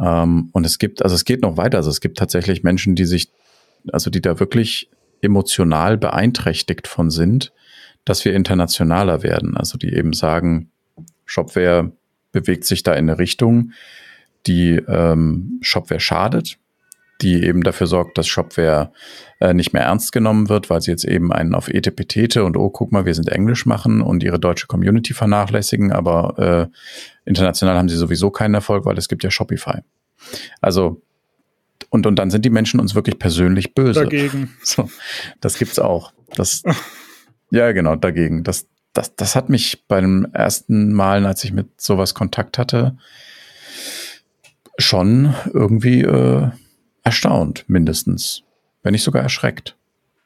[0.00, 1.78] Ähm, und es gibt, also es geht noch weiter.
[1.78, 3.30] Also es gibt tatsächlich Menschen, die sich,
[3.92, 7.52] also die da wirklich emotional beeinträchtigt von sind,
[8.04, 9.56] dass wir internationaler werden.
[9.56, 10.70] Also die eben sagen,
[11.24, 11.92] Shopware
[12.32, 13.72] bewegt sich da in eine Richtung,
[14.46, 16.58] die ähm, Shopware schadet,
[17.20, 18.92] die eben dafür sorgt, dass Shopware
[19.40, 22.70] äh, nicht mehr ernst genommen wird, weil sie jetzt eben einen auf Etepetete und oh,
[22.70, 27.88] guck mal, wir sind Englisch machen und ihre deutsche Community vernachlässigen, aber äh, international haben
[27.88, 29.80] sie sowieso keinen Erfolg, weil es gibt ja Shopify.
[30.60, 31.00] Also
[31.90, 34.00] und, und dann sind die Menschen uns wirklich persönlich böse.
[34.00, 34.52] Dagegen.
[34.62, 34.90] So,
[35.40, 36.12] das gibt's auch.
[36.34, 36.64] Das
[37.50, 38.42] Ja, genau, dagegen.
[38.42, 42.96] Das, das, das hat mich beim ersten Mal, als ich mit sowas Kontakt hatte,
[44.76, 46.48] schon irgendwie äh,
[47.04, 48.42] erstaunt, mindestens.
[48.82, 49.76] Wenn nicht sogar erschreckt.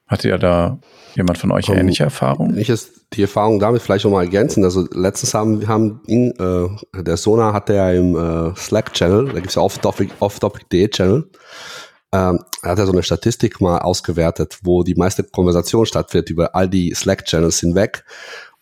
[0.06, 0.78] Hatte ja da
[1.14, 2.56] jemand von euch um, ähnliche Erfahrungen?
[2.56, 4.64] Ich ist die Erfahrung damit vielleicht noch mal ergänzen.
[4.64, 9.48] Also letztens haben, haben ihn, äh, der Sona hatte ja im äh, Slack-Channel, da gibt
[9.48, 11.28] es ja Off-Topic.de Off Channel,
[12.10, 16.54] ähm, er hat ja so eine Statistik mal ausgewertet, wo die meiste Konversation stattfindet über
[16.54, 18.04] all die Slack-Channels hinweg.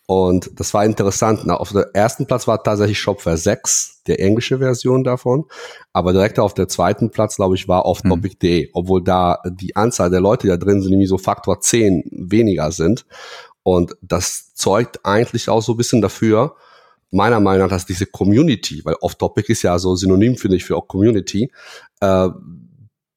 [0.07, 1.41] Und das war interessant.
[1.43, 5.45] Na, auf der ersten Platz war tatsächlich Shopware 6, der englische Version davon.
[5.91, 8.69] Aber direkt auf der zweiten Platz, glaube ich, war off topic.de, hm.
[8.73, 12.71] obwohl da die Anzahl der Leute, die da drin sind, nämlich so Faktor 10 weniger
[12.71, 13.05] sind.
[13.63, 16.55] Und das zeugt eigentlich auch so ein bisschen dafür,
[17.11, 20.77] meiner Meinung nach, dass diese Community, weil off-topic ist ja so synonym, finde ich, für
[20.77, 21.51] auch Community,
[21.99, 22.29] äh,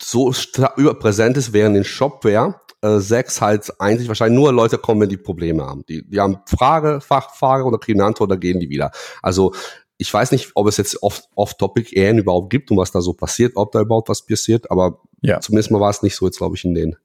[0.02, 0.32] so
[0.76, 5.16] überpräsent ist, während in Shopware äh, 6 halt eigentlich wahrscheinlich nur Leute kommen, wenn die
[5.16, 5.84] Probleme haben.
[5.88, 8.90] Die, die haben Frage, Fachfrage oder kriegen eine Antwort oder gehen die wieder.
[9.22, 9.52] Also
[9.98, 13.52] ich weiß nicht, ob es jetzt off-topic eher überhaupt gibt und was da so passiert,
[13.56, 15.40] ob da überhaupt was passiert, aber ja.
[15.40, 16.96] zumindest mal war es nicht so jetzt, glaube ich, in den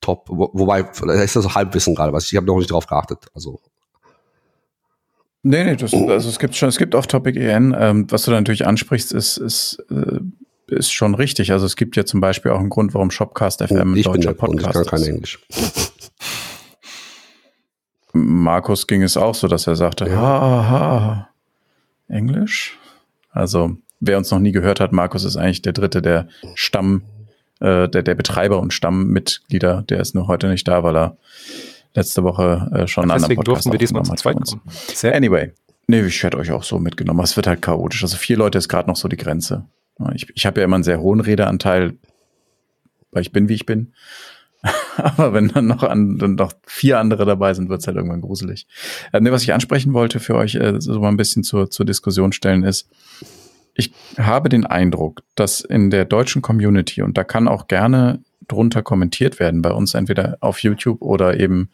[0.00, 2.86] Top, wo, wobei, da ist das so Halbwissen gerade, was ich habe noch nicht drauf
[2.86, 3.26] geachtet.
[3.34, 3.60] Also
[5.42, 7.74] Nee, nee, das, also es gibt schon, es gibt Off-Topic EN.
[7.78, 10.20] Ähm, was du da natürlich ansprichst, ist, ist äh,
[10.70, 11.52] ist schon richtig.
[11.52, 14.76] Also es gibt ja zum Beispiel auch einen Grund, warum Shopcast FM ein deutscher Podcast
[14.76, 15.38] ich kann kein Englisch.
[18.12, 20.16] Markus ging es auch so, dass er sagte, ja.
[20.16, 21.28] ha, ha,
[22.08, 22.78] Englisch?
[23.30, 27.02] Also wer uns noch nie gehört hat, Markus ist eigentlich der dritte der Stamm,
[27.60, 29.82] äh, der, der Betreiber und Stammmitglieder.
[29.88, 31.16] Der ist nur heute nicht da, weil er
[31.94, 34.60] letzte Woche äh, schon einen anderen Podcast durften wir diesmal zu zweit kommen.
[35.04, 35.52] Anyway,
[35.86, 37.20] nee, ich werde euch auch so mitgenommen.
[37.20, 38.02] Es wird halt chaotisch.
[38.02, 39.66] Also vier Leute ist gerade noch so die Grenze.
[40.14, 41.94] Ich, ich habe ja immer einen sehr hohen Redeanteil,
[43.10, 43.92] weil ich bin, wie ich bin.
[44.96, 48.20] Aber wenn dann noch, an, dann noch vier andere dabei sind, wird es halt irgendwann
[48.20, 48.66] gruselig.
[49.12, 51.86] Äh, ne, was ich ansprechen wollte für euch, äh, so mal ein bisschen zur, zur
[51.86, 52.88] Diskussion stellen, ist,
[53.74, 58.82] ich habe den Eindruck, dass in der deutschen Community, und da kann auch gerne drunter
[58.82, 61.70] kommentiert werden, bei uns entweder auf YouTube oder eben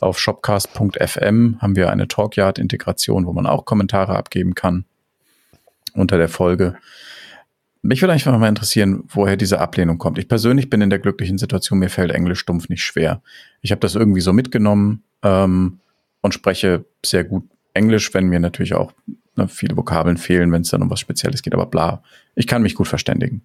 [0.00, 4.84] auf shopcast.fm haben wir eine Talkyard-Integration, wo man auch Kommentare abgeben kann
[5.92, 6.76] unter der Folge.
[7.86, 10.16] Mich würde einfach mal interessieren, woher diese Ablehnung kommt.
[10.16, 13.20] Ich persönlich bin in der glücklichen Situation, mir fällt Englisch stumpf nicht schwer.
[13.60, 15.80] Ich habe das irgendwie so mitgenommen ähm,
[16.22, 17.44] und spreche sehr gut
[17.74, 18.94] Englisch, wenn mir natürlich auch
[19.36, 21.52] ne, viele Vokabeln fehlen, wenn es dann um was Spezielles geht.
[21.52, 22.02] Aber bla,
[22.34, 23.42] ich kann mich gut verständigen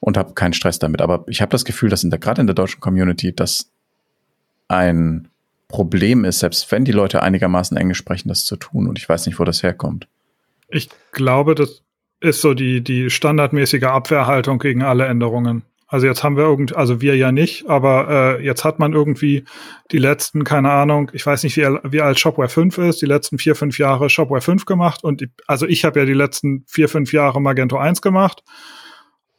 [0.00, 1.02] und habe keinen Stress damit.
[1.02, 3.70] Aber ich habe das Gefühl, dass in der, gerade in der deutschen Community das
[4.68, 5.28] ein
[5.68, 8.88] Problem ist, selbst wenn die Leute einigermaßen Englisch sprechen, das zu tun.
[8.88, 10.08] Und ich weiß nicht, wo das herkommt.
[10.70, 11.82] Ich glaube, dass
[12.20, 15.62] ist so die, die standardmäßige Abwehrhaltung gegen alle Änderungen.
[15.90, 19.44] Also jetzt haben wir irgend, also wir ja nicht, aber äh, jetzt hat man irgendwie
[19.90, 23.38] die letzten, keine Ahnung, ich weiß nicht, wie, wie alt Shopware 5 ist, die letzten
[23.38, 26.90] vier, fünf Jahre Shopware 5 gemacht und die, also ich habe ja die letzten vier,
[26.90, 28.42] fünf Jahre Magento 1 gemacht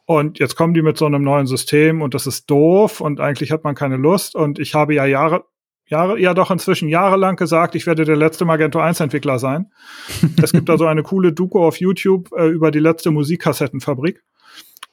[0.06, 3.52] und jetzt kommen die mit so einem neuen System und das ist doof und eigentlich
[3.52, 5.46] hat man keine Lust und ich habe ja Jahre,
[5.90, 9.72] Jahre, ja doch inzwischen jahrelang gesagt, ich werde der letzte Magento 1 Entwickler sein.
[10.42, 14.24] es gibt da so eine coole Doku auf YouTube äh, über die letzte Musikkassettenfabrik,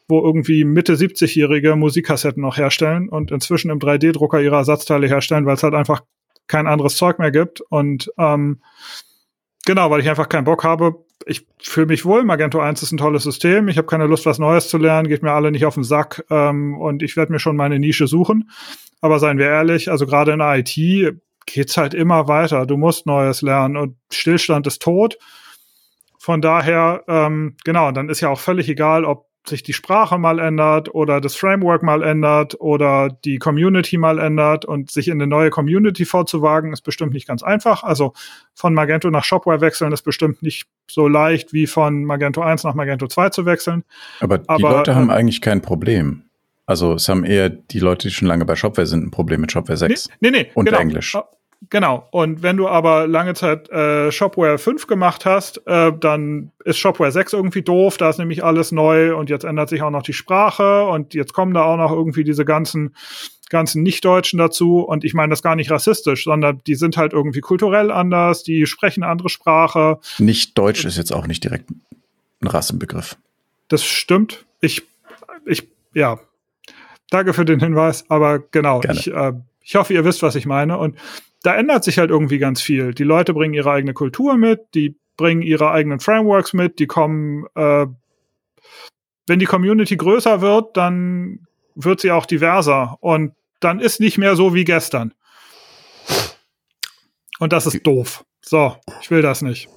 [0.08, 5.56] wo irgendwie Mitte 70-jährige Musikkassetten noch herstellen und inzwischen im 3D-Drucker ihre Ersatzteile herstellen, weil
[5.56, 6.02] es halt einfach
[6.46, 7.60] kein anderes Zeug mehr gibt.
[7.60, 8.62] Und ähm,
[9.66, 11.04] genau, weil ich einfach keinen Bock habe.
[11.26, 12.24] Ich fühle mich wohl.
[12.24, 13.68] Magento 1 ist ein tolles System.
[13.68, 16.24] Ich habe keine Lust, was Neues zu lernen, geht mir alle nicht auf den Sack
[16.30, 18.50] ähm, und ich werde mir schon meine Nische suchen.
[19.00, 22.66] Aber seien wir ehrlich, also gerade in der IT geht's halt immer weiter.
[22.66, 25.18] Du musst Neues lernen und Stillstand ist tot.
[26.18, 30.38] Von daher, ähm, genau, dann ist ja auch völlig egal, ob sich die Sprache mal
[30.38, 35.26] ändert oder das Framework mal ändert oder die Community mal ändert und sich in eine
[35.26, 37.84] neue Community vorzuwagen, ist bestimmt nicht ganz einfach.
[37.84, 38.12] Also
[38.54, 42.74] von Magento nach Shopware wechseln ist bestimmt nicht so leicht wie von Magento 1 nach
[42.74, 43.84] Magento 2 zu wechseln.
[44.20, 46.25] Aber die Aber, Leute haben ähm, eigentlich kein Problem.
[46.66, 49.52] Also es haben eher die Leute, die schon lange bei Shopware sind, ein Problem mit
[49.52, 50.78] Shopware 6 nee, nee, nee, und genau.
[50.78, 51.14] Englisch.
[51.14, 51.28] Ah,
[51.70, 52.08] genau.
[52.10, 57.12] Und wenn du aber lange Zeit äh, Shopware 5 gemacht hast, äh, dann ist Shopware
[57.12, 57.98] 6 irgendwie doof.
[57.98, 61.32] Da ist nämlich alles neu und jetzt ändert sich auch noch die Sprache und jetzt
[61.32, 62.94] kommen da auch noch irgendwie diese ganzen
[63.48, 64.80] ganzen Nicht-Deutschen dazu.
[64.80, 68.66] Und ich meine das gar nicht rassistisch, sondern die sind halt irgendwie kulturell anders, die
[68.66, 69.98] sprechen eine andere Sprache.
[70.18, 73.16] Nicht-Deutsch ist jetzt auch nicht direkt ein Rassenbegriff.
[73.68, 74.44] Das stimmt.
[74.60, 74.82] Ich,
[75.44, 76.18] ich, ja,
[77.10, 80.78] Danke für den Hinweis, aber genau, ich, äh, ich hoffe, ihr wisst, was ich meine.
[80.78, 80.96] Und
[81.42, 82.94] da ändert sich halt irgendwie ganz viel.
[82.94, 87.46] Die Leute bringen ihre eigene Kultur mit, die bringen ihre eigenen Frameworks mit, die kommen,
[87.54, 87.86] äh,
[89.26, 94.36] wenn die Community größer wird, dann wird sie auch diverser und dann ist nicht mehr
[94.36, 95.14] so wie gestern.
[97.38, 98.24] Und das ist doof.
[98.40, 99.68] So, ich will das nicht.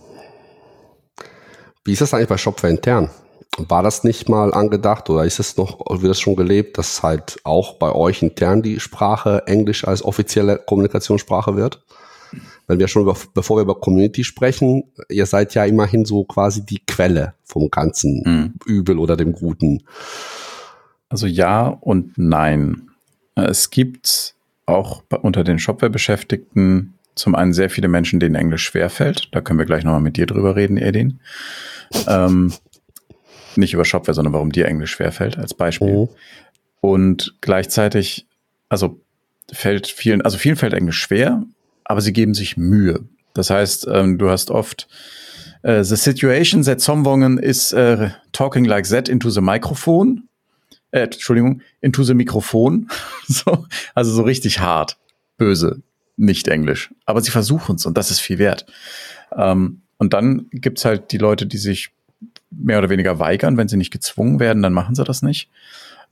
[1.84, 3.10] Wie ist das eigentlich bei Shopware intern?
[3.68, 7.40] War das nicht mal angedacht oder ist es noch, wird das schon gelebt, dass halt
[7.44, 11.84] auch bei euch intern die Sprache Englisch als offizielle Kommunikationssprache wird?
[12.68, 16.64] Wenn wir schon über, bevor wir über Community sprechen, ihr seid ja immerhin so quasi
[16.64, 18.54] die Quelle vom ganzen mhm.
[18.66, 19.84] Übel oder dem Guten.
[21.10, 22.90] Also ja und nein.
[23.34, 24.36] Es gibt
[24.68, 29.30] auch unter den Shopware-Beschäftigten zum einen sehr viele Menschen, denen Englisch schwerfällt.
[29.32, 31.20] Da können wir gleich nochmal mit dir drüber reden, Edin.
[32.08, 32.54] Ähm,
[33.56, 35.94] nicht über Shopware, sondern warum dir Englisch schwerfällt, als Beispiel.
[35.94, 36.10] Mhm.
[36.82, 38.28] Und gleichzeitig,
[38.70, 39.00] also
[39.52, 41.44] fällt vielen, also vielen fällt Englisch schwer,
[41.84, 43.02] aber sie geben sich Mühe.
[43.34, 44.88] Das heißt, ähm, du hast oft
[45.64, 50.24] uh, the situation that someone is uh, talking like that into the microphone.
[50.92, 52.90] Äh, Entschuldigung, into the Mikrofon.
[53.28, 54.98] so, also so richtig hart,
[55.38, 55.82] böse,
[56.18, 56.94] nicht Englisch.
[57.06, 58.66] Aber sie versuchen es und das ist viel wert.
[59.36, 61.92] Ähm, und dann gibt's halt die Leute, die sich
[62.52, 63.58] mehr oder weniger weigern.
[63.58, 65.50] Wenn sie nicht gezwungen werden, dann machen sie das nicht.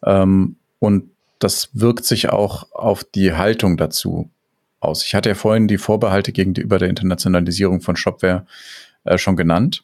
[0.05, 4.29] Ähm, und das wirkt sich auch auf die Haltung dazu
[4.79, 5.05] aus.
[5.05, 8.45] Ich hatte ja vorhin die Vorbehalte gegenüber der Internationalisierung von Shopware
[9.03, 9.83] äh, schon genannt.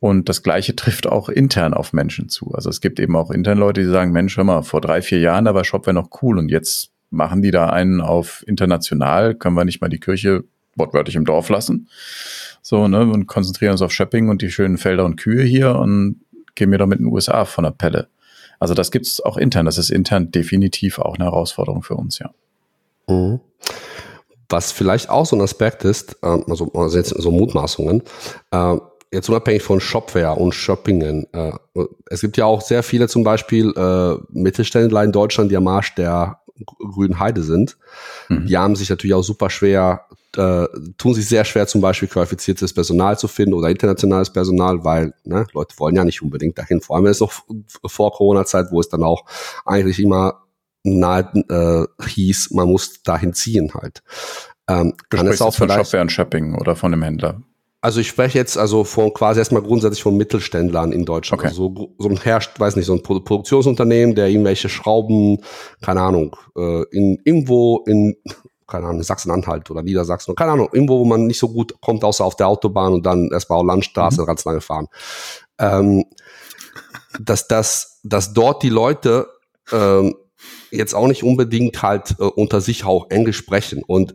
[0.00, 2.52] Und das Gleiche trifft auch intern auf Menschen zu.
[2.54, 5.20] Also es gibt eben auch intern Leute, die sagen, Mensch, hör mal, vor drei, vier
[5.20, 9.56] Jahren, da war Shopware noch cool und jetzt machen die da einen auf international, können
[9.56, 10.44] wir nicht mal die Kirche
[10.78, 11.88] wortwörtlich im Dorf lassen.
[12.62, 16.20] So, ne, und konzentrieren uns auf Shopping und die schönen Felder und Kühe hier und
[16.54, 18.08] gehen wir doch mit den USA von der Pelle.
[18.58, 19.66] Also das gibt's auch intern.
[19.66, 22.30] Das ist intern definitiv auch eine Herausforderung für uns, ja.
[23.08, 23.40] Mhm.
[24.48, 28.02] Was vielleicht auch so ein Aspekt ist, ähm, also, also jetzt so Mutmaßungen,
[28.50, 28.76] äh,
[29.12, 31.52] jetzt unabhängig von Shopware und Shoppingen, äh,
[32.06, 35.94] es gibt ja auch sehr viele zum Beispiel äh, Mittelständler in Deutschland, die am Marsch
[35.94, 37.76] der grünen Heide sind.
[38.28, 38.46] Mhm.
[38.46, 40.66] Die haben sich natürlich auch super schwer, äh,
[40.98, 45.46] tun sich sehr schwer, zum Beispiel qualifiziertes Personal zu finden oder internationales Personal, weil ne,
[45.52, 46.80] Leute wollen ja nicht unbedingt dahin.
[46.80, 47.32] Vor allem ist es noch
[47.86, 49.24] vor Corona-Zeit, wo es dann auch
[49.64, 50.42] eigentlich immer
[50.84, 54.02] nahe äh, hieß, man muss dahin ziehen halt.
[54.68, 57.42] Ähm, du kann es auch von Shopware und Shopping oder von einem Händler?
[57.80, 61.40] Also ich spreche jetzt also von quasi erstmal grundsätzlich von Mittelständlern in Deutschland.
[61.40, 61.48] Okay.
[61.48, 65.38] Also so, so ein herrscht, weiß nicht, so ein Produktionsunternehmen, der irgendwelche Schrauben,
[65.80, 68.16] keine Ahnung, äh, in irgendwo in
[68.68, 72.24] keine Ahnung, Sachsen-Anhalt oder Niedersachsen, keine Ahnung, irgendwo, wo man nicht so gut kommt, außer
[72.24, 74.26] auf der Autobahn und dann erstmal auf Landstraße mhm.
[74.26, 74.88] ganz lange fahren.
[75.58, 76.04] Ähm,
[77.18, 79.26] dass, dass, dass dort die Leute
[79.72, 80.14] ähm,
[80.70, 83.82] jetzt auch nicht unbedingt halt äh, unter sich auch Englisch sprechen.
[83.82, 84.14] Und,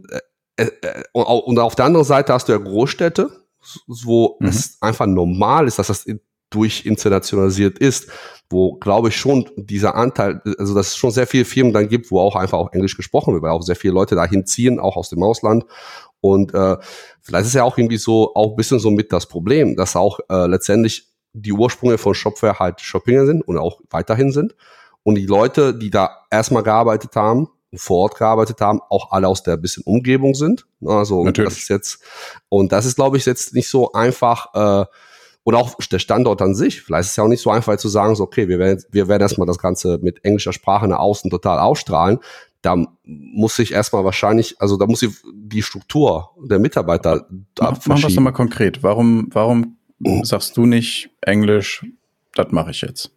[0.57, 3.42] äh, äh, und auf der anderen Seite hast du ja Großstädte,
[3.87, 4.47] wo mhm.
[4.47, 6.05] es einfach normal ist, dass das
[6.49, 8.09] durchinternationalisiert ist,
[8.49, 12.11] wo glaube ich schon dieser Anteil, also dass es schon sehr viele Firmen dann gibt,
[12.11, 14.95] wo auch einfach auch Englisch gesprochen wird, weil auch sehr viele Leute dahin ziehen, auch
[14.95, 15.65] aus dem Ausland.
[16.21, 16.77] Und äh,
[17.21, 20.19] vielleicht ist ja auch irgendwie so auch ein bisschen so mit das Problem, dass auch
[20.29, 24.55] äh, letztendlich die Ursprünge von Shopware halt Shoppinger sind und auch weiterhin sind.
[25.01, 29.43] Und die Leute, die da erstmal gearbeitet haben, vor Ort gearbeitet haben, auch alle aus
[29.43, 30.65] der bisschen Umgebung sind.
[30.85, 31.49] Also Natürlich.
[31.49, 31.99] das ist jetzt
[32.49, 34.83] und das ist, glaube ich, jetzt nicht so einfach.
[34.83, 34.85] Äh,
[35.45, 36.81] oder auch der Standort an sich.
[36.81, 39.07] Vielleicht ist es ja auch nicht so einfach zu sagen, so, okay, wir werden, wir
[39.07, 42.19] werden erstmal das Ganze mit englischer Sprache nach außen total ausstrahlen.
[42.61, 47.27] Da muss ich erstmal wahrscheinlich, also da muss ich die Struktur der Mitarbeiter
[47.59, 48.83] Mach, Machen wir es nochmal konkret.
[48.83, 50.23] Warum, warum mhm.
[50.23, 51.85] sagst du nicht Englisch,
[52.35, 53.11] das mache ich jetzt?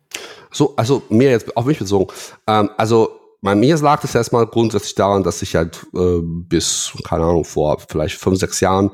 [0.51, 2.13] So, also mir jetzt auf mich bezogen.
[2.49, 7.25] Ähm, also bei mir lag es erstmal grundsätzlich daran, dass ich halt äh, bis, keine
[7.25, 8.91] Ahnung, vor vielleicht fünf, sechs Jahren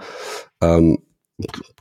[0.60, 0.98] ähm,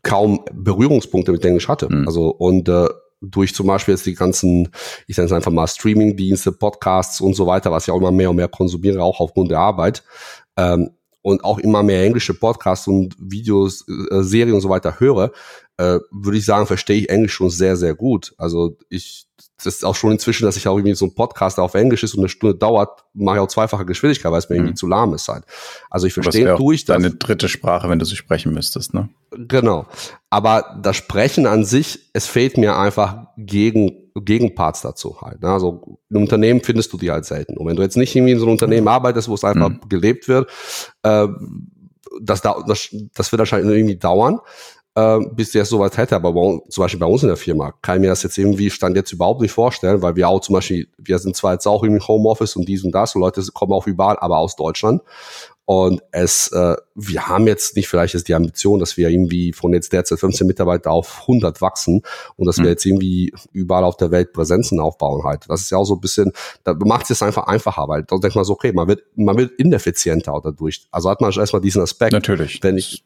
[0.04, 1.88] kaum Berührungspunkte mit Englisch hatte.
[1.93, 2.08] Mhm.
[2.08, 2.88] Also und äh,
[3.21, 4.69] durch zum Beispiel jetzt die ganzen,
[5.08, 8.32] ich nenne es einfach mal Streaming-Dienste, Podcasts und so weiter, was ich auch immer mehr
[8.32, 10.04] und mehr konsumiere, auch aufgrund der Arbeit,
[10.58, 15.32] ähm, und auch immer mehr englische Podcasts und Videos, äh, Serien und so weiter höre,
[15.78, 18.34] äh, würde ich sagen, verstehe ich Englisch schon sehr, sehr gut.
[18.38, 19.28] Also ich
[19.63, 22.13] das ist auch schon inzwischen, dass ich auch irgendwie so ein Podcast auf Englisch ist
[22.15, 24.62] und eine Stunde dauert, mache ich auch zweifache Geschwindigkeit, weil es mir mhm.
[24.62, 25.43] irgendwie zu lahm ist halt.
[25.89, 26.97] Also ich verstehe, tue ich das.
[26.97, 29.10] Deine dritte Sprache, wenn du sie sprechen müsstest, ne?
[29.32, 29.86] Genau.
[30.30, 35.41] Aber das Sprechen an sich, es fehlt mir einfach gegen, Gegenparts dazu halt.
[35.41, 35.50] Ne?
[35.50, 37.58] Also einem Unternehmen findest du die halt selten.
[37.58, 38.89] Und wenn du jetzt nicht irgendwie in so einem Unternehmen mhm.
[38.89, 39.80] arbeitest, wo es einfach mhm.
[39.88, 40.50] gelebt wird,
[41.04, 41.28] äh,
[42.21, 44.39] das, das, das wird wahrscheinlich irgendwie dauern
[44.96, 46.16] äh, bis der es soweit hätte.
[46.16, 48.70] Aber bei, zum Beispiel bei uns in der Firma kann ich mir das jetzt irgendwie
[48.70, 51.84] Stand jetzt überhaupt nicht vorstellen, weil wir auch zum Beispiel, wir sind zwar jetzt auch
[51.84, 55.02] im Homeoffice und dies und das und Leute kommen auch überall, aber aus Deutschland.
[55.74, 59.72] Und es, äh, wir haben jetzt nicht vielleicht ist die Ambition, dass wir irgendwie von
[59.72, 62.02] jetzt derzeit 15 Mitarbeiter auf 100 wachsen
[62.36, 62.64] und dass mhm.
[62.64, 65.46] wir jetzt irgendwie überall auf der Welt Präsenzen aufbauen halt.
[65.48, 66.34] Das ist ja auch so ein bisschen,
[66.66, 69.52] da macht es einfach einfacher, weil da denkt man so, okay, man wird, man wird
[69.52, 70.88] ineffizienter dadurch.
[70.92, 72.12] Also hat man erstmal diesen Aspekt.
[72.12, 72.62] Natürlich.
[72.62, 73.02] Wenn ich,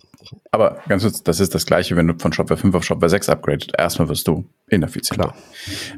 [0.49, 3.29] aber ganz kurz, das ist das Gleiche, wenn du von Shopware 5 auf Shopware 6
[3.29, 3.73] upgradet.
[3.77, 5.35] Erstmal wirst du ineffizienter.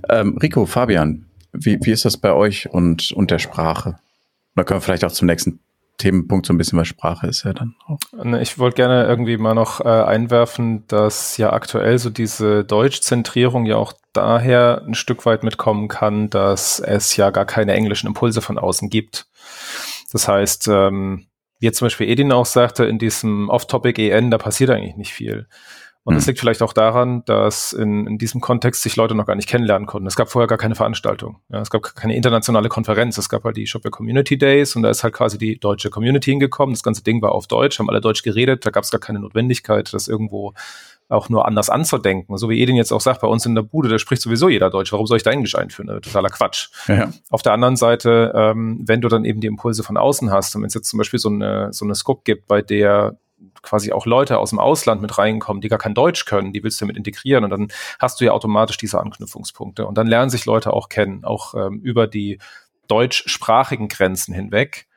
[0.10, 4.00] Ähm, Rico, Fabian, wie, wie ist das bei euch und, und der Sprache?
[4.58, 5.62] Da können wir vielleicht auch zum nächsten
[5.98, 8.00] Themenpunkt so ein bisschen, was Sprache ist ja dann auch.
[8.40, 13.78] Ich wollte gerne irgendwie mal noch äh, einwerfen, dass ja aktuell so diese Deutschzentrierung ja
[13.78, 18.58] auch daher ein Stück weit mitkommen kann, dass es ja gar keine englischen Impulse von
[18.60, 19.28] außen gibt.
[20.12, 21.28] Das heißt, ähm,
[21.60, 25.14] wie jetzt zum Beispiel Edin auch sagte, in diesem Off-Topic EN, da passiert eigentlich nicht
[25.14, 25.48] viel.
[26.08, 26.30] Und das hm.
[26.30, 29.86] liegt vielleicht auch daran, dass in, in diesem Kontext sich Leute noch gar nicht kennenlernen
[29.86, 30.08] konnten.
[30.08, 31.42] Es gab vorher gar keine Veranstaltung.
[31.50, 33.18] Ja, es gab keine internationale Konferenz.
[33.18, 36.32] Es gab halt die Shopware Community Days und da ist halt quasi die deutsche Community
[36.32, 36.74] hingekommen.
[36.74, 38.66] Das ganze Ding war auf Deutsch, haben alle Deutsch geredet.
[38.66, 40.54] Da gab es gar keine Notwendigkeit, das irgendwo
[41.10, 42.38] auch nur anders anzudenken.
[42.38, 44.70] So wie Edin jetzt auch sagt, bei uns in der Bude, da spricht sowieso jeder
[44.70, 44.94] Deutsch.
[44.94, 46.02] Warum soll ich da Englisch einführen?
[46.02, 46.70] Totaler Quatsch.
[46.88, 47.12] Ja.
[47.32, 50.62] Auf der anderen Seite, ähm, wenn du dann eben die Impulse von außen hast und
[50.62, 53.18] wenn es jetzt zum Beispiel so eine, so eine Scope gibt, bei der
[53.62, 56.80] quasi auch Leute aus dem Ausland mit reinkommen, die gar kein Deutsch können, die willst
[56.82, 57.68] du mit integrieren und dann
[58.00, 61.80] hast du ja automatisch diese Anknüpfungspunkte und dann lernen sich Leute auch kennen, auch ähm,
[61.82, 62.40] über die
[62.88, 64.88] deutschsprachigen Grenzen hinweg.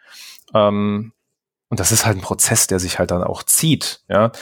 [0.54, 1.12] Ähm,
[1.68, 4.02] und das ist halt ein Prozess, der sich halt dann auch zieht.
[4.08, 4.32] Ja,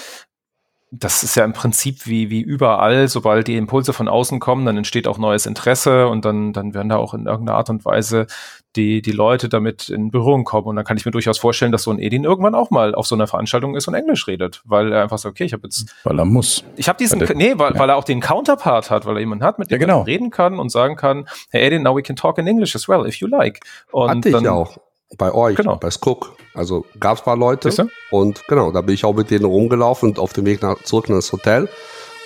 [0.91, 4.77] das ist ja im Prinzip wie, wie überall, sobald die Impulse von außen kommen, dann
[4.79, 8.27] entsteht auch neues Interesse und dann, dann werden da auch in irgendeiner Art und Weise
[8.75, 10.67] die, die Leute damit in Berührung kommen.
[10.69, 13.07] Und dann kann ich mir durchaus vorstellen, dass so ein Edin irgendwann auch mal auf
[13.07, 15.95] so einer Veranstaltung ist und Englisch redet, weil er einfach sagt, okay, ich habe jetzt.
[16.05, 16.65] Weil er muss.
[16.77, 17.79] Ich habe diesen, weil nee, weil, ja.
[17.79, 20.01] weil er auch den Counterpart hat, weil er jemanden hat, mit dem ja, genau.
[20.01, 22.89] er reden kann und sagen kann, hey Edin, now we can talk in English as
[22.89, 23.61] well, if you like.
[23.93, 24.79] Und Hatte dann, ich auch.
[25.17, 25.77] Bei euch, genau.
[25.77, 26.37] bei Skook.
[26.55, 27.71] Also gab es paar Leute.
[27.71, 27.91] Siehste?
[28.11, 31.09] Und genau, da bin ich auch mit denen rumgelaufen und auf dem Weg nach, zurück
[31.09, 31.69] in das Hotel.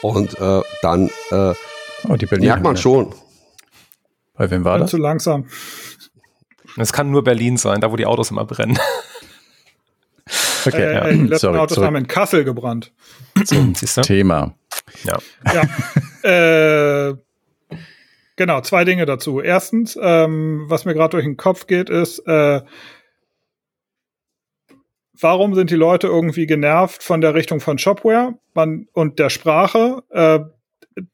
[0.03, 1.55] Und äh, dann äh,
[2.09, 3.15] oh, die merkt man schon.
[4.35, 4.91] Bei wem war das?
[4.91, 5.47] Zu langsam.
[6.77, 8.79] Es kann nur Berlin sein, da wo die Autos immer brennen.
[10.65, 11.11] Okay, äh, ja.
[11.11, 11.87] Die letzten Sorry, Autos sorry.
[11.89, 12.93] haben in Kassel gebrannt.
[13.45, 14.55] Zum Thema.
[15.03, 15.19] Ja.
[15.53, 15.63] ja.
[17.11, 17.17] äh,
[18.37, 19.41] genau, zwei Dinge dazu.
[19.41, 22.63] Erstens, ähm, was mir gerade durch den Kopf geht, ist, äh,
[25.19, 30.03] warum sind die Leute irgendwie genervt von der Richtung von Shopware man, und der Sprache?
[30.11, 30.41] Äh,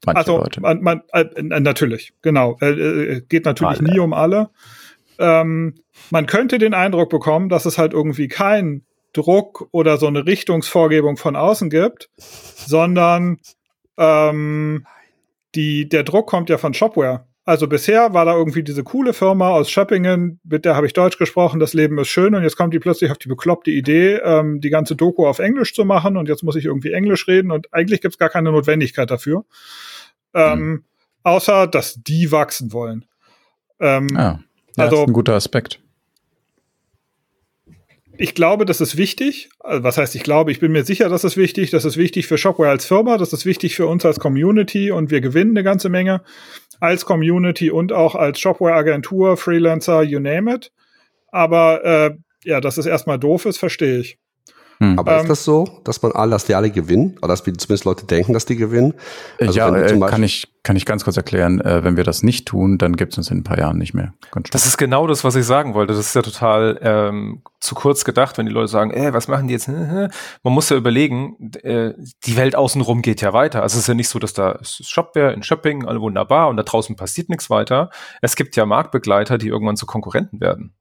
[0.04, 0.60] Manche also, Leute.
[0.60, 2.56] Man, man, äh, natürlich, genau.
[2.60, 3.92] Äh, äh geht natürlich alle.
[3.92, 4.50] nie um alle.
[5.18, 5.74] Ähm,
[6.10, 11.16] man könnte den Eindruck bekommen, dass es halt irgendwie keinen Druck oder so eine Richtungsvorgebung
[11.16, 13.38] von außen gibt, sondern
[13.96, 14.86] ähm,
[15.54, 17.26] die, der Druck kommt ja von Shopware.
[17.44, 21.16] Also bisher war da irgendwie diese coole Firma aus Schöppingen, mit der habe ich Deutsch
[21.16, 24.60] gesprochen, das Leben ist schön und jetzt kommt die plötzlich auf die bekloppte Idee, ähm,
[24.60, 27.72] die ganze Doku auf Englisch zu machen und jetzt muss ich irgendwie Englisch reden und
[27.72, 29.46] eigentlich gibt es gar keine Notwendigkeit dafür.
[30.34, 30.84] Ähm, mhm.
[31.22, 33.06] Außer, dass die wachsen wollen.
[33.80, 34.40] Ähm, ja,
[34.76, 35.80] ja also, ist ein guter Aspekt
[38.18, 39.48] ich glaube, das ist wichtig.
[39.60, 41.70] Also, was heißt, ich glaube, ich bin mir sicher, das ist wichtig.
[41.70, 45.10] Das ist wichtig für Shopware als Firma, das ist wichtig für uns als Community und
[45.10, 46.22] wir gewinnen eine ganze Menge
[46.80, 50.72] als Community und auch als Shopware-Agentur, Freelancer, you name it.
[51.30, 52.10] Aber äh,
[52.44, 54.18] ja, dass es erstmal doof ist, verstehe ich.
[54.80, 54.98] Hm.
[54.98, 57.16] Aber ähm, ist das so, dass man alle, dass die alle gewinnen?
[57.18, 58.94] Oder dass zumindest Leute denken, dass die gewinnen?
[59.40, 61.60] Also ja, äh, kann, ich, kann ich ganz kurz erklären.
[61.60, 63.92] Äh, wenn wir das nicht tun, dann gibt es uns in ein paar Jahren nicht
[63.92, 64.14] mehr.
[64.50, 65.94] Das ist genau das, was ich sagen wollte.
[65.94, 69.48] Das ist ja total ähm, zu kurz gedacht, wenn die Leute sagen, ey, was machen
[69.48, 69.68] die jetzt?
[69.68, 70.12] Man
[70.44, 73.62] muss ja überlegen, äh, die Welt außenrum geht ja weiter.
[73.62, 76.62] Also es ist ja nicht so, dass da Shopware in Shopping, alle wunderbar und da
[76.62, 77.90] draußen passiert nichts weiter.
[78.22, 80.74] Es gibt ja Marktbegleiter, die irgendwann zu Konkurrenten werden.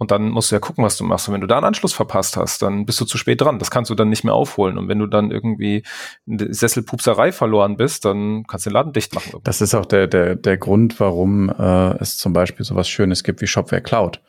[0.00, 1.28] Und dann musst du ja gucken, was du machst.
[1.28, 3.58] Und wenn du da einen Anschluss verpasst hast, dann bist du zu spät dran.
[3.58, 4.78] Das kannst du dann nicht mehr aufholen.
[4.78, 5.82] Und wenn du dann irgendwie
[6.26, 9.40] eine Sesselpupserei verloren bist, dann kannst du den Laden dicht machen.
[9.44, 13.24] Das ist auch der, der, der Grund, warum äh, es zum Beispiel so was Schönes
[13.24, 14.22] gibt wie Shopware Cloud.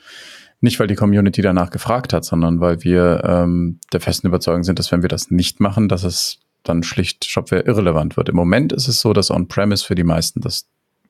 [0.60, 4.78] Nicht, weil die Community danach gefragt hat, sondern weil wir ähm, der festen Überzeugung sind,
[4.78, 8.28] dass wenn wir das nicht machen, dass es dann schlicht Shopware irrelevant wird.
[8.28, 10.68] Im Moment ist es so, dass On-Premise für die meisten das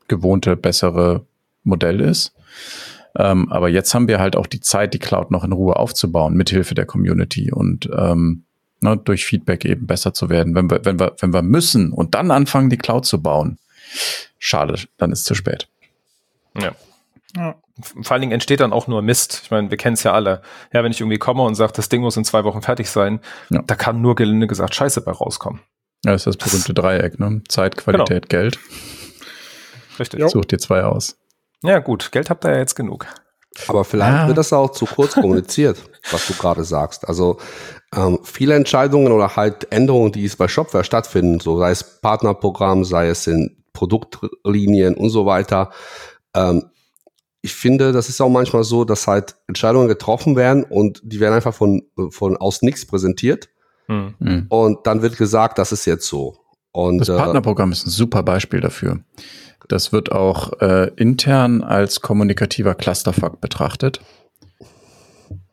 [0.07, 1.25] gewohnte, bessere
[1.63, 2.35] Modell ist.
[3.15, 6.33] Ähm, aber jetzt haben wir halt auch die Zeit, die Cloud noch in Ruhe aufzubauen,
[6.33, 8.45] mithilfe der Community und ähm,
[8.79, 10.55] ne, durch Feedback eben besser zu werden.
[10.55, 13.57] Wenn wir, wenn wir, wenn wir müssen und dann anfangen, die Cloud zu bauen,
[14.39, 15.67] schade, dann ist es zu spät.
[16.57, 16.71] Ja.
[17.35, 17.55] ja.
[17.81, 19.41] Vor allen Dingen entsteht dann auch nur Mist.
[19.43, 20.41] Ich meine, wir kennen es ja alle.
[20.73, 23.19] Ja, wenn ich irgendwie komme und sage, das Ding muss in zwei Wochen fertig sein,
[23.49, 23.61] ja.
[23.65, 25.61] da kann nur gelinde gesagt Scheiße bei rauskommen.
[26.05, 27.41] Ja, das ist das berühmte Dreieck, ne?
[27.47, 28.41] Zeit, Qualität, genau.
[28.41, 28.59] Geld.
[29.99, 30.27] Richtig.
[30.29, 31.17] Such dir zwei aus.
[31.63, 33.07] Ja, gut, Geld habt ihr ja jetzt genug.
[33.67, 34.27] Aber vielleicht ja.
[34.27, 35.81] wird das auch zu kurz kommuniziert,
[36.11, 37.07] was du gerade sagst.
[37.07, 37.37] Also
[37.95, 42.85] ähm, viele Entscheidungen oder halt Änderungen, die es bei Shopware stattfinden, so sei es Partnerprogramm,
[42.85, 45.71] sei es in Produktlinien und so weiter.
[46.33, 46.69] Ähm,
[47.41, 51.33] ich finde, das ist auch manchmal so, dass halt Entscheidungen getroffen werden und die werden
[51.33, 53.49] einfach von, von aus nichts präsentiert.
[53.87, 54.45] Mhm.
[54.47, 56.37] Und dann wird gesagt, das ist jetzt so.
[56.71, 58.99] Und, das äh, Partnerprogramm ist ein super Beispiel dafür.
[59.67, 64.01] Das wird auch äh, intern als kommunikativer Clusterfuck betrachtet,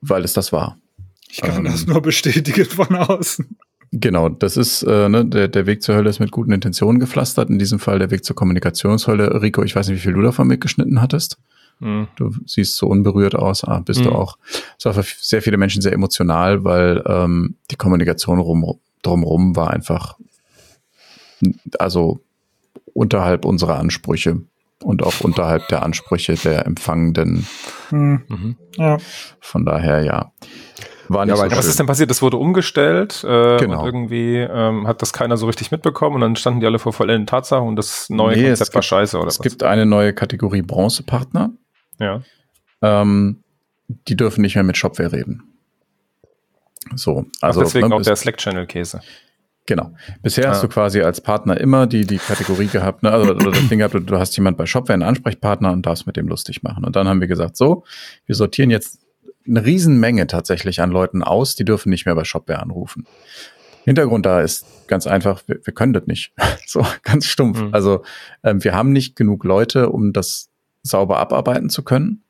[0.00, 0.76] weil es das war.
[1.30, 3.58] Ich kann ähm, das nur bestätigen von außen.
[3.92, 7.48] Genau, das ist äh, ne, der, der Weg zur Hölle ist mit guten Intentionen gepflastert.
[7.48, 9.40] In diesem Fall der Weg zur Kommunikationshölle.
[9.40, 11.38] Rico, ich weiß nicht, wie viel du davon mitgeschnitten hattest.
[11.80, 12.08] Mhm.
[12.16, 14.04] Du siehst so unberührt aus, ah, bist mhm.
[14.04, 14.36] du auch.
[14.78, 19.70] Es war für sehr viele Menschen sehr emotional, weil ähm, die Kommunikation rum, drumherum war
[19.70, 20.18] einfach,
[21.78, 22.20] also
[22.94, 24.42] unterhalb unserer Ansprüche
[24.82, 27.46] und auch unterhalb der Ansprüche der Empfangenden.
[27.90, 28.24] Mhm.
[28.28, 28.56] mhm.
[28.76, 28.98] Ja.
[29.40, 30.32] Von daher, ja.
[31.08, 32.10] War nicht ja, so was ist denn passiert?
[32.10, 33.80] Das wurde umgestellt äh, genau.
[33.80, 36.92] und irgendwie ähm, hat das keiner so richtig mitbekommen und dann standen die alle vor
[36.92, 39.46] vollendeten Tatsachen und das neue nee, Konzept war scheiße oder es was?
[39.46, 41.50] Es gibt eine neue Kategorie Bronzepartner.
[41.98, 42.20] Ja.
[42.82, 43.42] Ähm,
[43.88, 45.42] die dürfen nicht mehr mit Shopware reden.
[46.94, 49.00] So, also Ach, deswegen ne, auch der Slack-Channel-Käse.
[49.68, 49.92] Genau.
[50.22, 50.50] Bisher ah.
[50.52, 53.10] hast du quasi als Partner immer die, die Kategorie gehabt, ne?
[53.10, 56.16] also oder das Ding gehabt, du hast jemand bei Shopware, einen Ansprechpartner und darfst mit
[56.16, 56.86] dem lustig machen.
[56.86, 57.84] Und dann haben wir gesagt, so,
[58.24, 59.00] wir sortieren jetzt
[59.46, 63.06] eine Riesenmenge tatsächlich an Leuten aus, die dürfen nicht mehr bei Shopware anrufen.
[63.84, 66.32] Hintergrund da ist ganz einfach, wir, wir können das nicht.
[66.66, 67.60] so, ganz stumpf.
[67.60, 67.74] Mhm.
[67.74, 68.04] Also
[68.42, 70.48] ähm, wir haben nicht genug Leute, um das
[70.82, 72.22] sauber abarbeiten zu können,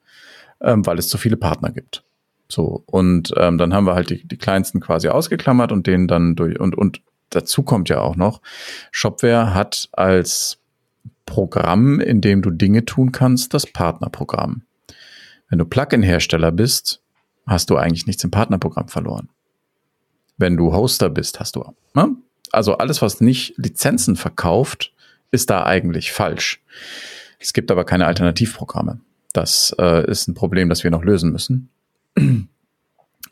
[0.60, 2.02] ähm, weil es zu viele Partner gibt.
[2.48, 6.34] So, und ähm, dann haben wir halt die, die kleinsten quasi ausgeklammert und denen dann
[6.34, 7.00] durch, und, und
[7.30, 8.40] dazu kommt ja auch noch,
[8.90, 10.58] Shopware hat als
[11.26, 14.62] Programm, in dem du Dinge tun kannst, das Partnerprogramm.
[15.50, 17.02] Wenn du Plugin-Hersteller bist,
[17.46, 19.28] hast du eigentlich nichts im Partnerprogramm verloren.
[20.36, 21.64] Wenn du Hoster bist, hast du.
[21.94, 22.16] Ne?
[22.52, 24.92] Also alles, was nicht Lizenzen verkauft,
[25.30, 26.62] ist da eigentlich falsch.
[27.38, 29.00] Es gibt aber keine Alternativprogramme.
[29.32, 31.68] Das äh, ist ein Problem, das wir noch lösen müssen.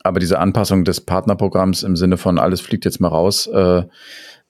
[0.01, 3.83] Aber diese Anpassung des Partnerprogramms im Sinne von alles fliegt jetzt mal raus, äh,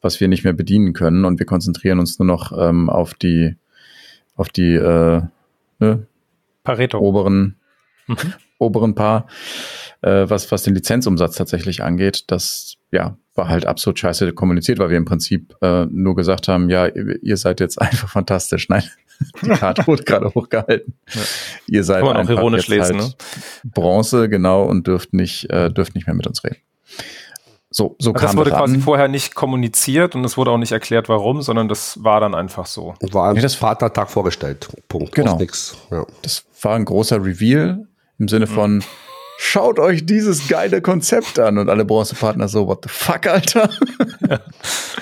[0.02, 3.56] was wir nicht mehr bedienen können und wir konzentrieren uns nur noch ähm, auf die
[4.36, 5.22] auf die äh,
[5.80, 6.08] ne,
[6.64, 7.00] Pareto.
[7.00, 7.56] oberen
[8.08, 8.18] mhm.
[8.60, 9.28] oberen Paar,
[10.02, 14.90] äh, was was den Lizenzumsatz tatsächlich angeht, das ja war halt absolut scheiße kommuniziert, weil
[14.90, 18.68] wir im Prinzip äh, nur gesagt haben, ja, ihr seid jetzt einfach fantastisch.
[18.68, 18.84] Nein,
[19.42, 20.96] die Karte wurde gerade hochgehalten.
[21.14, 21.22] Ja.
[21.68, 23.72] Ihr seid Kann man auch ironisch lesen, halt ne?
[23.72, 26.58] Bronze, genau, und dürft nicht, äh, dürft nicht mehr mit uns reden.
[27.70, 28.60] So, so kam das wurde ran.
[28.60, 32.34] quasi vorher nicht kommuniziert und es wurde auch nicht erklärt, warum, sondern das war dann
[32.34, 32.96] einfach so.
[33.12, 34.68] War am nee, das Vatertag vorgestellt.
[34.88, 35.14] Punkt.
[35.14, 35.40] Genau.
[35.92, 36.06] Ja.
[36.24, 37.86] Das war ein großer Reveal
[38.18, 38.84] im Sinne von, mhm
[39.38, 41.58] schaut euch dieses geile Konzept an.
[41.58, 43.70] Und alle Bronzepartner so, what the fuck, Alter?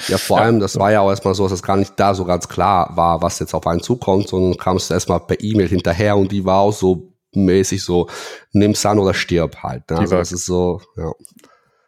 [0.08, 2.26] Ja, vor allem, das war ja auch erstmal so, dass es gar nicht da so
[2.26, 6.16] ganz klar war, was jetzt auf einen zukommt, sondern kam es erstmal per E-Mail hinterher
[6.16, 8.08] und die war auch so mäßig so,
[8.52, 9.90] nimm's an oder stirb halt.
[9.90, 9.98] Ne?
[9.98, 11.12] Also das ist so, ja.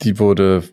[0.02, 0.64] Die wurde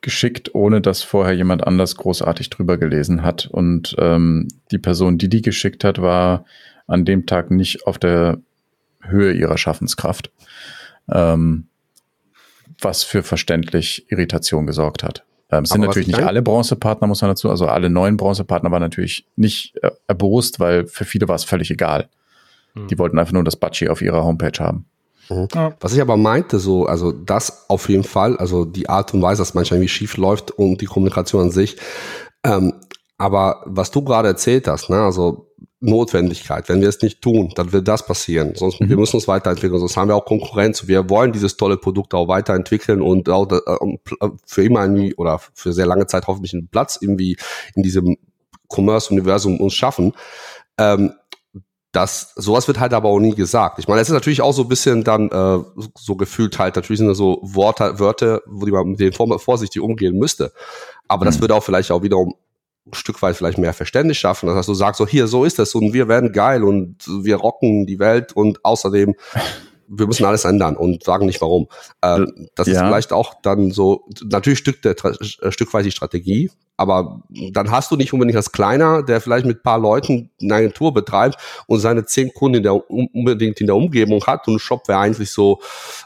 [0.00, 3.46] geschickt, ohne dass vorher jemand anders großartig drüber gelesen hat.
[3.46, 6.44] Und ähm, die Person, die die geschickt hat, war
[6.86, 8.38] an dem Tag nicht auf der
[9.08, 10.30] Höhe ihrer Schaffenskraft
[11.10, 11.68] ähm,
[12.80, 15.24] was für verständlich Irritation gesorgt hat.
[15.50, 18.82] Ähm, es sind natürlich nicht alle Bronzepartner, muss man dazu, also alle neuen Bronzepartner waren
[18.82, 22.08] natürlich nicht äh, erbost, weil für viele war es völlig egal.
[22.74, 22.88] Hm.
[22.88, 24.86] Die wollten einfach nur das Batschi auf ihrer Homepage haben.
[25.30, 25.48] Mhm.
[25.54, 25.74] Ja.
[25.80, 29.42] Was ich aber meinte, so, also das auf jeden Fall, also die Art und Weise,
[29.42, 31.76] dass manchmal irgendwie schief läuft und die Kommunikation an sich.
[32.42, 32.74] Ähm,
[33.16, 35.50] aber was du gerade erzählt hast, ne, also
[35.84, 36.68] Notwendigkeit.
[36.68, 38.54] Wenn wir es nicht tun, dann wird das passieren.
[38.54, 38.88] Sonst mhm.
[38.88, 39.78] wir müssen uns weiterentwickeln.
[39.78, 40.88] Sonst haben wir auch Konkurrenz.
[40.88, 43.88] Wir wollen dieses tolle Produkt auch weiterentwickeln und auch äh,
[44.46, 47.36] für immer irgendwie oder für sehr lange Zeit hoffentlich einen Platz irgendwie
[47.74, 48.16] in diesem
[48.68, 50.12] Commerce-Universum uns schaffen.
[50.78, 51.12] Ähm,
[51.92, 53.78] das, sowas wird halt aber auch nie gesagt.
[53.78, 55.58] Ich meine, es ist natürlich auch so ein bisschen dann äh,
[55.96, 59.80] so gefühlt halt, natürlich sind das so Worte, Wörter, wo die man mit denen vorsichtig
[59.80, 60.52] umgehen müsste.
[61.06, 61.42] Aber das mhm.
[61.42, 62.34] würde auch vielleicht auch wiederum
[62.86, 64.46] ein Stück weit vielleicht mehr Verständnis schaffen.
[64.46, 67.86] dass du sagst, so hier, so ist es und wir werden geil und wir rocken
[67.86, 69.14] die Welt und außerdem
[69.88, 71.68] wir müssen alles ändern und sagen nicht warum.
[72.00, 72.74] Äh, das ja.
[72.74, 77.90] ist vielleicht auch dann so, natürlich Stück der, äh, stückweise die Strategie, aber dann hast
[77.90, 82.04] du nicht unbedingt als Kleiner, der vielleicht mit paar Leuten eine Agentur betreibt und seine
[82.04, 85.60] zehn Kunden in der, unbedingt in der Umgebung hat und Shopware eigentlich so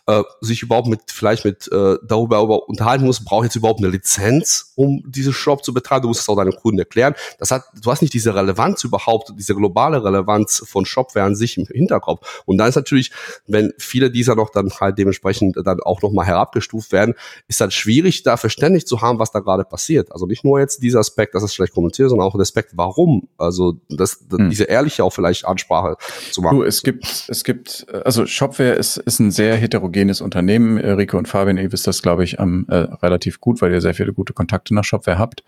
[0.06, 3.88] äh, sich überhaupt mit vielleicht mit äh, darüber über unterhalten muss, braucht jetzt überhaupt eine
[3.88, 6.02] Lizenz, um diese Shop zu betreiben.
[6.02, 7.14] Du musst es auch deinen Kunden erklären.
[7.38, 11.56] Das hat, du hast nicht diese Relevanz überhaupt, diese globale Relevanz von Shopware an sich
[11.56, 12.42] im Hinterkopf.
[12.44, 13.10] Und dann ist natürlich,
[13.46, 17.14] wenn viele dieser noch dann halt dementsprechend dann auch nochmal herabgestuft werden,
[17.48, 20.12] ist dann schwierig, da verständlich zu haben, was da gerade passiert.
[20.12, 23.28] Also nicht nur jetzt dieser Aspekt, dass es vielleicht kommuniziert, sondern auch der Aspekt, warum.
[23.36, 24.50] Also das, hm.
[24.50, 25.96] diese ehrliche auch vielleicht Ansprache
[26.30, 26.58] zu machen.
[26.58, 30.78] Du, es gibt, es gibt, also Shopware ist, ist ein sehr heterogenes Unternehmen.
[30.78, 33.94] Rico und Fabian, ihr wisst das, glaube ich, ähm, äh, relativ gut, weil ihr sehr
[33.94, 35.44] viele gute Kontakte nach Shopware habt.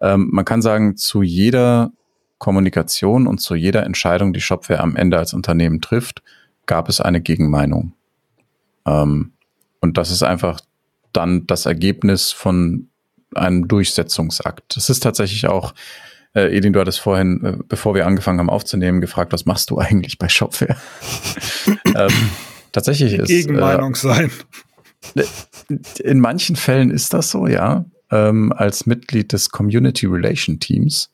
[0.00, 1.92] Ähm, man kann sagen, zu jeder
[2.38, 6.22] Kommunikation und zu jeder Entscheidung, die Shopware am Ende als Unternehmen trifft,
[6.66, 7.92] gab es eine Gegenmeinung.
[8.86, 9.32] Ähm,
[9.80, 10.60] und das ist einfach
[11.12, 12.88] dann das Ergebnis von
[13.34, 14.76] einem Durchsetzungsakt.
[14.76, 15.74] Das ist tatsächlich auch,
[16.34, 19.78] äh, Edin, du hattest vorhin, äh, bevor wir angefangen haben aufzunehmen, gefragt, was machst du
[19.78, 20.76] eigentlich bei Shopware?
[21.94, 22.12] ähm,
[22.72, 23.28] tatsächlich Die ist.
[23.28, 24.30] Gegenmeinung äh, sein.
[26.00, 27.84] In manchen Fällen ist das so, ja.
[28.14, 31.12] Ähm, als Mitglied des Community Relation Teams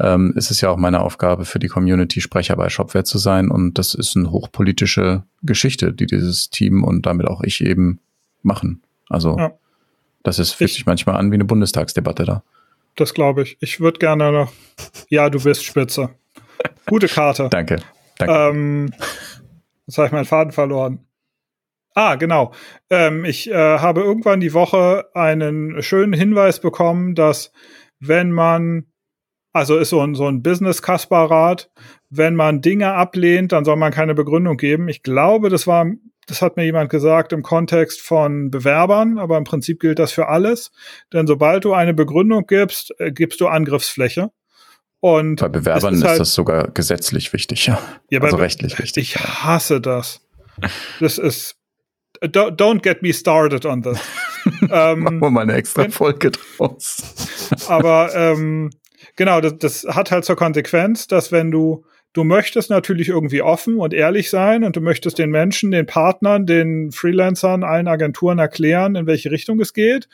[0.00, 3.50] ähm, ist es ja auch meine Aufgabe, für die Community Sprecher bei Shopware zu sein.
[3.50, 8.00] Und das ist eine hochpolitische Geschichte, die dieses Team und damit auch ich eben
[8.42, 8.82] machen.
[9.08, 9.52] Also ja.
[10.22, 12.42] Das ist, fühlt sich manchmal an wie eine Bundestagsdebatte da.
[12.96, 13.56] Das glaube ich.
[13.60, 14.52] Ich würde gerne noch.
[15.08, 16.10] Ja, du bist spitze.
[16.86, 17.48] Gute Karte.
[17.50, 17.80] Danke.
[18.18, 18.34] Danke.
[18.34, 18.92] Ähm,
[19.86, 21.00] jetzt habe ich meinen Faden verloren.
[22.00, 22.54] Ah, genau.
[22.88, 27.52] Ähm, ich äh, habe irgendwann die Woche einen schönen Hinweis bekommen, dass
[27.98, 28.86] wenn man,
[29.52, 31.70] also ist so ein, so ein Business-Kasper-Rat,
[32.08, 34.88] wenn man Dinge ablehnt, dann soll man keine Begründung geben.
[34.88, 35.84] Ich glaube, das war
[36.26, 40.28] das hat mir jemand gesagt im Kontext von Bewerbern, aber im Prinzip gilt das für
[40.28, 40.70] alles.
[41.12, 44.30] Denn sobald du eine Begründung gibst, äh, gibst du Angriffsfläche.
[45.00, 47.78] Und bei Bewerbern ist, halt, ist, das sogar gesetzlich wichtig, ja.
[48.08, 49.16] ja also rechtlich wichtig.
[49.16, 50.26] Ich hasse das.
[51.00, 51.59] Das ist
[52.22, 54.00] don't get me started on this.
[54.70, 57.02] ähm, Machen wir mal eine extra Folge draus.
[57.68, 58.70] aber ähm,
[59.16, 63.78] genau, das, das hat halt zur Konsequenz, dass wenn du Du möchtest natürlich irgendwie offen
[63.78, 68.96] und ehrlich sein und du möchtest den Menschen, den Partnern, den Freelancern, allen Agenturen erklären,
[68.96, 70.08] in welche Richtung es geht.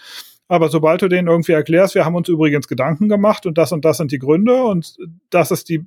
[0.46, 3.86] Aber sobald du denen irgendwie erklärst, wir haben uns übrigens Gedanken gemacht und das und
[3.86, 4.96] das sind die Gründe und
[5.30, 5.86] das ist die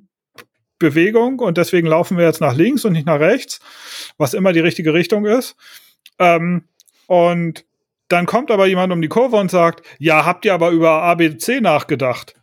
[0.80, 3.60] Bewegung und deswegen laufen wir jetzt nach links und nicht nach rechts,
[4.18, 5.54] was immer die richtige Richtung ist.
[6.20, 6.68] Ähm,
[7.08, 7.64] und
[8.08, 11.60] dann kommt aber jemand um die Kurve und sagt, ja, habt ihr aber über ABC
[11.60, 12.34] nachgedacht?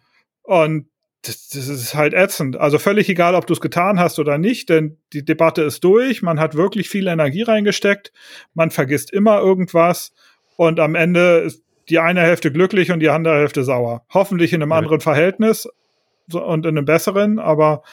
[0.41, 0.89] Und
[1.21, 2.57] das, das ist halt ätzend.
[2.57, 6.21] Also völlig egal, ob du es getan hast oder nicht, denn die Debatte ist durch.
[6.21, 8.11] Man hat wirklich viel Energie reingesteckt.
[8.53, 10.13] Man vergisst immer irgendwas.
[10.55, 14.05] Und am Ende ist die eine Hälfte glücklich und die andere Hälfte sauer.
[14.13, 14.77] Hoffentlich in einem ja.
[14.77, 15.67] anderen Verhältnis
[16.31, 17.83] und in einem besseren, aber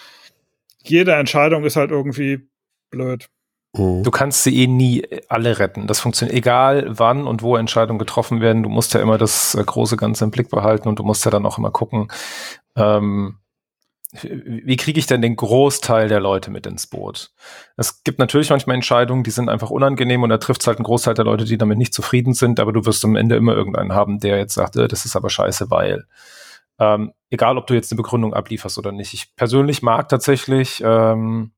[0.83, 2.49] jede Entscheidung ist halt irgendwie
[2.91, 3.29] blöd.
[3.77, 4.03] Mhm.
[4.03, 5.87] Du kannst sie eh nie alle retten.
[5.87, 8.63] Das funktioniert egal, wann und wo Entscheidungen getroffen werden.
[8.63, 11.31] Du musst ja immer das äh, große Ganze im Blick behalten und du musst ja
[11.31, 12.09] dann auch immer gucken,
[12.77, 13.39] ähm,
[14.23, 17.33] wie kriege ich denn den Großteil der Leute mit ins Boot?
[17.77, 20.85] Es gibt natürlich manchmal Entscheidungen, die sind einfach unangenehm und da trifft es halt einen
[20.85, 23.93] Großteil der Leute, die damit nicht zufrieden sind, aber du wirst am Ende immer irgendeinen
[23.93, 26.05] haben, der jetzt sagt, äh, das ist aber scheiße, weil.
[26.79, 29.15] Ähm, egal, ob du jetzt eine Begründung ablieferst oder nicht.
[29.15, 31.53] Ich persönlich mag tatsächlich ähm,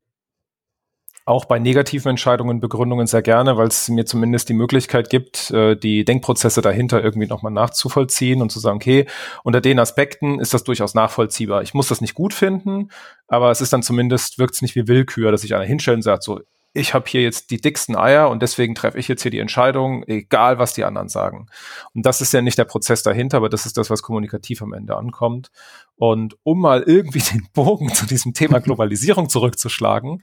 [1.26, 5.76] auch bei negativen Entscheidungen Begründungen sehr gerne, weil es mir zumindest die Möglichkeit gibt, äh,
[5.76, 9.06] die Denkprozesse dahinter irgendwie nochmal nachzuvollziehen und zu sagen, okay,
[9.42, 11.62] unter den Aspekten ist das durchaus nachvollziehbar.
[11.62, 12.90] Ich muss das nicht gut finden,
[13.26, 16.02] aber es ist dann zumindest, wirkt es nicht wie Willkür, dass sich einer hinstellt und
[16.02, 16.40] sagt, so,
[16.76, 20.04] ich habe hier jetzt die dicksten Eier und deswegen treffe ich jetzt hier die Entscheidung,
[20.04, 21.46] egal was die anderen sagen.
[21.94, 24.72] Und das ist ja nicht der Prozess dahinter, aber das ist das, was kommunikativ am
[24.72, 25.50] Ende ankommt.
[25.96, 30.22] Und um mal irgendwie den Bogen zu diesem Thema Globalisierung zurückzuschlagen,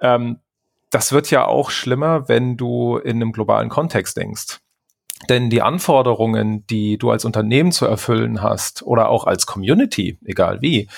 [0.00, 0.38] ähm,
[0.90, 4.58] das wird ja auch schlimmer, wenn du in einem globalen Kontext denkst.
[5.28, 10.62] Denn die Anforderungen, die du als Unternehmen zu erfüllen hast oder auch als Community, egal
[10.62, 10.88] wie,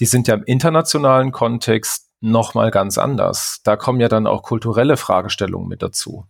[0.00, 3.60] die sind ja im internationalen Kontext nochmal ganz anders.
[3.64, 6.26] Da kommen ja dann auch kulturelle Fragestellungen mit dazu.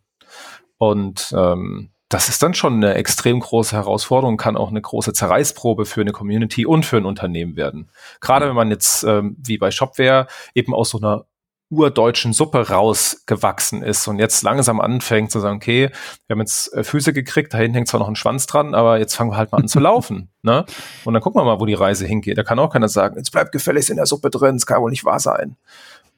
[0.78, 5.86] Und ähm, das ist dann schon eine extrem große Herausforderung, kann auch eine große Zerreißprobe
[5.86, 7.90] für eine Community und für ein Unternehmen werden.
[8.20, 11.26] Gerade wenn man jetzt, ähm, wie bei Shopware, eben aus so einer
[11.68, 15.90] urdeutschen Suppe rausgewachsen ist und jetzt langsam anfängt zu sagen, okay,
[16.26, 18.98] wir haben jetzt äh, Füße gekriegt, da hinten hängt zwar noch ein Schwanz dran, aber
[18.98, 20.30] jetzt fangen wir halt mal an zu laufen.
[20.42, 20.64] Ne?
[21.04, 22.38] Und dann gucken wir mal, wo die Reise hingeht.
[22.38, 24.90] Da kann auch keiner sagen, jetzt bleibt gefälligst in der Suppe drin, es kann wohl
[24.90, 25.56] nicht wahr sein.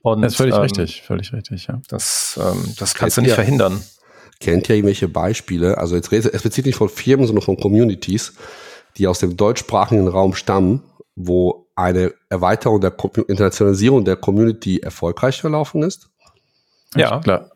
[0.03, 1.81] Und, das ist völlig ähm, richtig, völlig richtig, ja.
[1.89, 3.83] Das, ähm, das kannst du nicht verhindern.
[4.41, 5.79] Kennt ihr irgendwelche Beispiele?
[5.79, 8.35] Also jetzt redet explizit nicht von Firmen, sondern von Communities,
[8.97, 10.85] die aus dem deutschsprachigen Raum stammen,
[11.17, 12.93] wo eine Erweiterung der
[13.29, 16.11] Internationalisierung der Community erfolgreich verlaufen ist?
[16.97, 17.51] Ja, klar.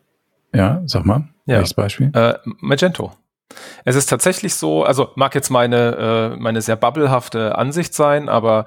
[0.53, 1.27] Ja, sag mal.
[1.45, 1.61] Ja.
[1.75, 2.09] Beispiel?
[2.13, 3.11] Äh, Magento.
[3.85, 8.65] Es ist tatsächlich so, also mag jetzt meine, äh, meine sehr bubbelhafte Ansicht sein, aber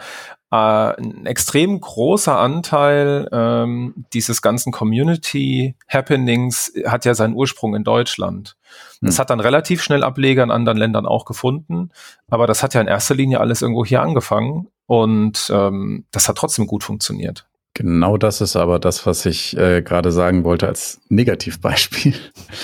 [0.51, 8.57] äh, ein extrem großer Anteil ähm, dieses ganzen Community-Happenings hat ja seinen Ursprung in Deutschland.
[9.01, 9.21] Das hm.
[9.21, 11.91] hat dann relativ schnell Ableger in anderen Ländern auch gefunden,
[12.29, 16.37] aber das hat ja in erster Linie alles irgendwo hier angefangen und ähm, das hat
[16.37, 17.47] trotzdem gut funktioniert.
[17.77, 22.15] Genau das ist aber das, was ich äh, gerade sagen wollte als Negativbeispiel.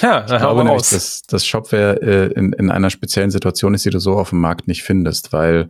[0.00, 3.90] Ja, ich glaube nämlich, dass, dass Shopware äh, in, in einer speziellen Situation ist, die
[3.90, 5.68] du so auf dem Markt nicht findest, weil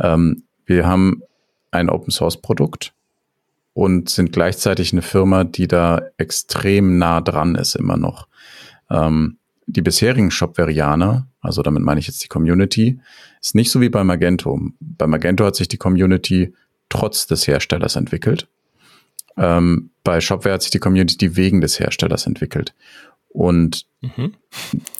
[0.00, 1.22] ähm, wir haben
[1.70, 2.92] ein Open Source Produkt
[3.72, 8.26] und sind gleichzeitig eine Firma, die da extrem nah dran ist immer noch.
[8.90, 12.98] Ähm, die bisherigen Shopverianer, also damit meine ich jetzt die Community,
[13.40, 14.58] ist nicht so wie bei Magento.
[14.80, 16.52] Bei Magento hat sich die Community
[16.88, 18.48] trotz des Herstellers entwickelt.
[19.36, 22.74] Ähm, bei Shopware hat sich die Community wegen des Herstellers entwickelt.
[23.28, 24.34] Und mhm.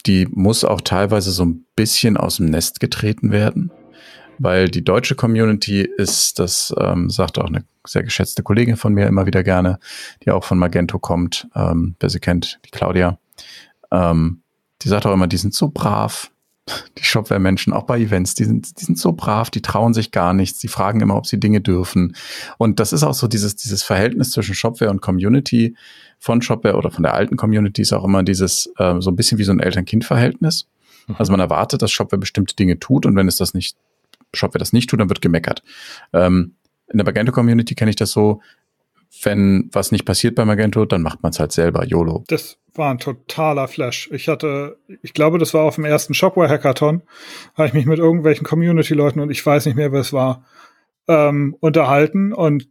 [0.07, 3.71] die muss auch teilweise so ein bisschen aus dem Nest getreten werden,
[4.39, 9.07] weil die deutsche Community ist, das ähm, sagt auch eine sehr geschätzte Kollegin von mir
[9.07, 9.79] immer wieder gerne,
[10.25, 13.19] die auch von Magento kommt, ähm, wer sie kennt, die Claudia.
[13.91, 14.41] Ähm,
[14.81, 16.32] die sagt auch immer, die sind so brav,
[16.97, 20.33] die Shopware-Menschen, auch bei Events, die sind, die sind so brav, die trauen sich gar
[20.33, 22.15] nichts, die fragen immer, ob sie Dinge dürfen.
[22.57, 25.77] Und das ist auch so dieses, dieses Verhältnis zwischen Shopware und Community
[26.19, 29.39] von Shopware oder von der alten Community ist auch immer dieses, äh, so ein bisschen
[29.39, 30.69] wie so ein Eltern-Kind-Verhältnis.
[31.09, 31.17] Mhm.
[31.19, 33.77] Also man erwartet, dass Shopware bestimmte Dinge tut und wenn es das nicht,
[34.33, 35.65] Shopware das nicht tut, dann wird gemeckert.
[36.13, 36.55] Ähm,
[36.93, 38.41] in der Magento-Community kenne ich das so,
[39.23, 42.25] wenn was nicht passiert bei Magento, dann macht man es halt selber, YOLO.
[42.29, 44.09] Das war ein totaler Flash.
[44.13, 47.03] Ich hatte, ich glaube, das war auf dem ersten Shopware Hackathon,
[47.55, 50.45] habe ich mich mit irgendwelchen Community-Leuten und ich weiß nicht mehr, wer es war,
[51.09, 52.69] ähm, unterhalten und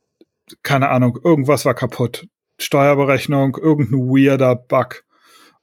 [0.64, 2.28] keine Ahnung, irgendwas war kaputt.
[2.60, 5.04] Steuerberechnung, irgendein weirder Bug.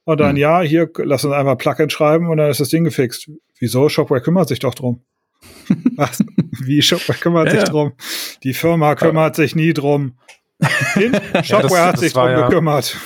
[0.03, 0.37] Und dann, hm.
[0.37, 3.29] ja, hier, lass uns einfach Plugin schreiben und dann ist das Ding gefixt.
[3.59, 3.89] Wieso?
[3.89, 5.03] Shopware kümmert sich doch drum.
[5.95, 6.23] Was?
[6.63, 7.93] Wie Shopware kümmert ja, sich drum?
[8.43, 10.17] Die Firma kümmert sich nie drum.
[10.61, 12.97] Shopware ja, das, hat sich drum ja, gekümmert.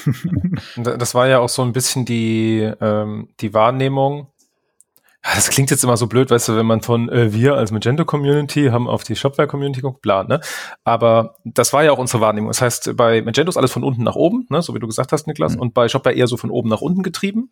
[0.78, 4.28] Das war ja auch so ein bisschen die, ähm, die Wahrnehmung.
[5.24, 8.04] Das klingt jetzt immer so blöd, weißt du, wenn man von äh, wir als Magento
[8.04, 10.42] Community haben auf die Shopware Community geguckt, bla, ne?
[10.84, 12.50] Aber das war ja auch unsere Wahrnehmung.
[12.50, 14.62] Das heißt, bei Magento ist alles von unten nach oben, ne?
[14.62, 15.62] so wie du gesagt hast, Niklas, mhm.
[15.62, 17.52] und bei Shopware eher so von oben nach unten getrieben.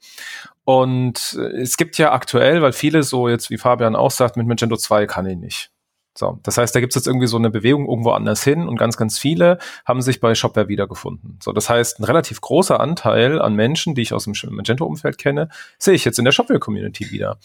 [0.66, 4.48] Und äh, es gibt ja aktuell, weil viele so jetzt, wie Fabian auch sagt, mit
[4.48, 5.72] Magento 2 kann ich nicht.
[6.14, 8.78] So, das heißt, da gibt es jetzt irgendwie so eine Bewegung irgendwo anders hin und
[8.78, 11.40] ganz, ganz viele haben sich bei Shopware wiedergefunden.
[11.42, 15.48] So, das heißt, ein relativ großer Anteil an Menschen, die ich aus dem Magento-Umfeld kenne,
[15.80, 17.38] sehe ich jetzt in der Shopware-Community wieder.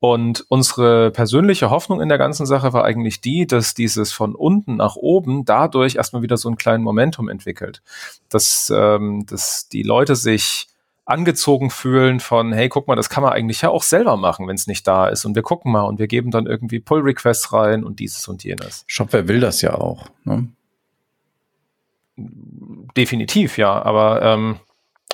[0.00, 4.76] Und unsere persönliche Hoffnung in der ganzen Sache war eigentlich die, dass dieses von unten
[4.76, 7.82] nach oben dadurch erstmal wieder so einen kleinen Momentum entwickelt.
[8.28, 10.66] Dass, ähm, dass die Leute sich
[11.08, 14.56] angezogen fühlen von, hey, guck mal, das kann man eigentlich ja auch selber machen, wenn
[14.56, 15.24] es nicht da ist.
[15.24, 18.84] Und wir gucken mal und wir geben dann irgendwie Pull-Requests rein und dieses und jenes.
[18.86, 20.08] Shopware will das ja auch.
[20.24, 20.48] Ne?
[22.96, 23.82] Definitiv, ja.
[23.82, 24.56] Aber ähm,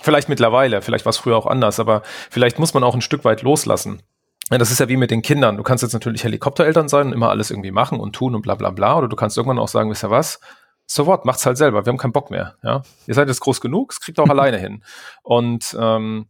[0.02, 3.24] vielleicht mittlerweile, vielleicht war es früher auch anders, aber vielleicht muss man auch ein Stück
[3.24, 4.02] weit loslassen.
[4.50, 5.56] Ja, das ist ja wie mit den Kindern.
[5.56, 8.56] Du kannst jetzt natürlich Helikoptereltern sein und immer alles irgendwie machen und tun und bla
[8.56, 8.98] bla bla.
[8.98, 10.40] Oder du kannst irgendwann auch sagen, wisst ihr was?
[10.86, 11.84] So what, macht's halt selber.
[11.84, 12.56] Wir haben keinen Bock mehr.
[12.62, 14.82] Ja, ihr seid jetzt groß genug, es kriegt auch alleine hin.
[15.22, 16.26] Und ähm,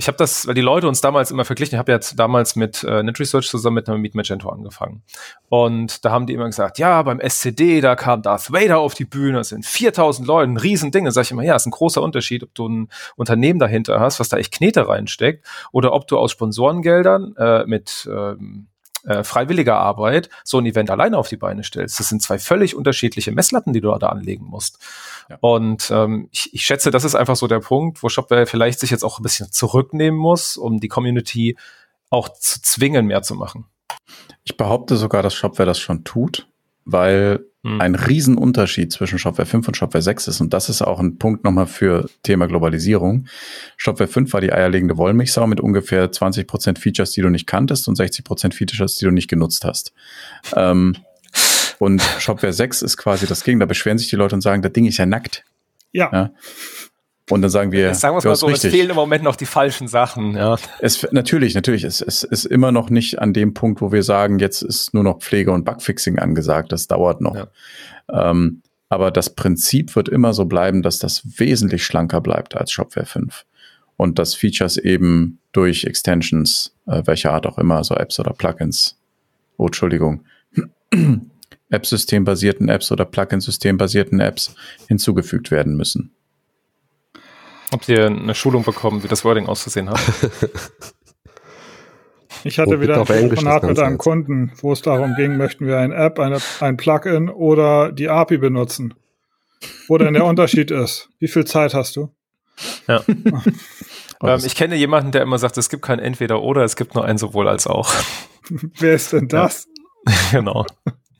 [0.00, 2.82] ich habe das, weil die Leute uns damals immer verglichen, ich habe jetzt damals mit
[2.84, 5.02] äh, Net Research zusammen mit einem Meet Magento angefangen.
[5.50, 9.04] Und da haben die immer gesagt, ja, beim SCD, da kam Darth Vader auf die
[9.04, 11.04] Bühne, das sind 4000 Leute, ein Riesending.
[11.04, 14.20] Da sage ich immer, ja, ist ein großer Unterschied, ob du ein Unternehmen dahinter hast,
[14.20, 18.68] was da echt Knete reinsteckt, oder ob du aus Sponsorengeldern äh, mit ähm,
[19.04, 21.98] äh, freiwilliger Arbeit so ein Event alleine auf die Beine stellst.
[21.98, 24.78] Das sind zwei völlig unterschiedliche Messlatten, die du da anlegen musst.
[25.28, 25.38] Ja.
[25.40, 28.90] Und ähm, ich, ich schätze, das ist einfach so der Punkt, wo Shopware vielleicht sich
[28.90, 31.56] jetzt auch ein bisschen zurücknehmen muss, um die Community
[32.10, 33.66] auch zu zwingen, mehr zu machen.
[34.44, 36.48] Ich behaupte sogar, dass Shopware das schon tut,
[36.84, 37.80] weil hm.
[37.80, 40.40] ein Riesenunterschied zwischen Shopware 5 und Shopware 6 ist.
[40.40, 43.26] Und das ist auch ein Punkt nochmal für Thema Globalisierung.
[43.76, 47.88] Shopware 5 war die eierlegende Wollmilchsau mit ungefähr 20 Prozent Features, die du nicht kanntest
[47.88, 49.92] und 60 Prozent Features, die du nicht genutzt hast.
[50.56, 50.96] Ähm,
[51.78, 53.66] und Shopware 6 ist quasi das Gegenteil.
[53.66, 55.44] Da beschweren sich die Leute und sagen, das Ding ist ja nackt.
[55.92, 56.10] Ja.
[56.12, 56.30] ja.
[57.30, 58.64] Und dann sagen wir, sagen wir es mal so, richtig.
[58.64, 60.34] es fehlen im Moment noch die falschen Sachen.
[60.34, 60.56] Ja.
[60.80, 61.84] Es, natürlich, natürlich.
[61.84, 65.04] Es, es ist immer noch nicht an dem Punkt, wo wir sagen, jetzt ist nur
[65.04, 66.72] noch Pflege und Bugfixing angesagt.
[66.72, 67.36] Das dauert noch.
[67.36, 67.48] Ja.
[68.12, 73.06] Ähm, Aber das Prinzip wird immer so bleiben, dass das wesentlich schlanker bleibt als Shopware
[73.06, 73.44] 5.
[73.96, 78.98] Und dass Features eben durch Extensions, äh, welcher Art auch immer, also Apps oder Plugins,
[79.56, 80.24] oh, Entschuldigung,
[81.70, 84.54] App-System-basierten Apps oder Plugin-System-basierten Apps
[84.88, 86.12] hinzugefügt werden müssen.
[87.72, 90.00] Habt ihr eine Schulung bekommen, wie das Wording auszusehen hat?
[92.44, 95.78] Ich hatte oh, wieder ein Telefonat mit einem Kunden, wo es darum ging, möchten wir
[95.78, 98.94] eine App, eine, ein Plugin oder die API benutzen.
[99.88, 101.10] Wo denn der Unterschied ist.
[101.18, 102.14] Wie viel Zeit hast du?
[102.86, 103.02] Ja.
[104.22, 107.04] ähm, ich kenne jemanden, der immer sagt, es gibt kein Entweder oder, es gibt nur
[107.04, 107.92] ein sowohl als auch.
[108.78, 109.66] Wer ist denn das?
[110.06, 110.14] Ja.
[110.40, 110.66] genau.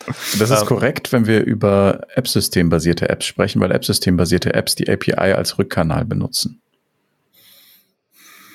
[0.07, 5.33] Das ist ähm, korrekt, wenn wir über App-System-basierte Apps sprechen, weil App-System-basierte Apps die API
[5.35, 6.61] als Rückkanal benutzen.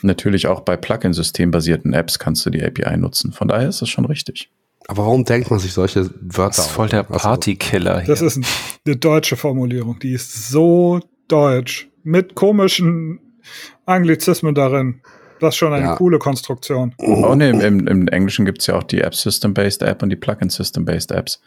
[0.01, 3.31] Natürlich auch bei Plugin-System-basierten Apps kannst du die API nutzen.
[3.31, 4.49] Von daher ist das schon richtig.
[4.87, 6.57] Aber warum denkt man sich solche Wörter?
[6.57, 8.03] Das ist voll der Partykiller.
[8.05, 8.39] Das ist
[8.85, 9.97] eine deutsche Formulierung.
[9.99, 11.89] Die ist so deutsch.
[12.03, 13.19] Mit komischen
[13.87, 15.01] Anglizismen darin.
[15.39, 15.95] Das ist schon eine ja.
[15.95, 16.93] coole Konstruktion.
[16.97, 21.11] Oh nee, im, im Englischen gibt es ja auch die App-System-based App und die Plugin-System-based
[21.11, 21.41] Apps.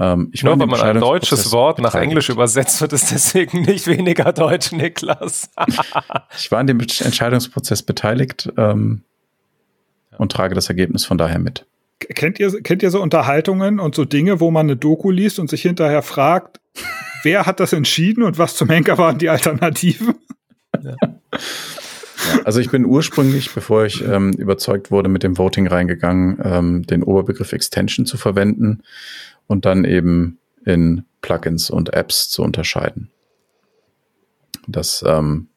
[0.00, 3.86] Ähm, ich Nur wenn man ein deutsches Wort nach Englisch übersetzt, wird es deswegen nicht
[3.86, 5.50] weniger deutsch, Niklas.
[6.36, 9.02] ich war in dem Entscheidungsprozess beteiligt ähm,
[10.16, 11.66] und trage das Ergebnis von daher mit.
[12.00, 15.50] Kennt ihr, kennt ihr so Unterhaltungen und so Dinge, wo man eine Doku liest und
[15.50, 16.58] sich hinterher fragt,
[17.22, 20.14] wer hat das entschieden und was zum Henker waren die Alternativen?
[20.82, 20.94] Ja.
[22.44, 27.02] Also ich bin ursprünglich, bevor ich ähm, überzeugt wurde, mit dem Voting reingegangen, ähm, den
[27.02, 28.82] Oberbegriff Extension zu verwenden
[29.46, 33.10] und dann eben in Plugins und Apps zu unterscheiden.
[34.66, 35.48] Das ähm,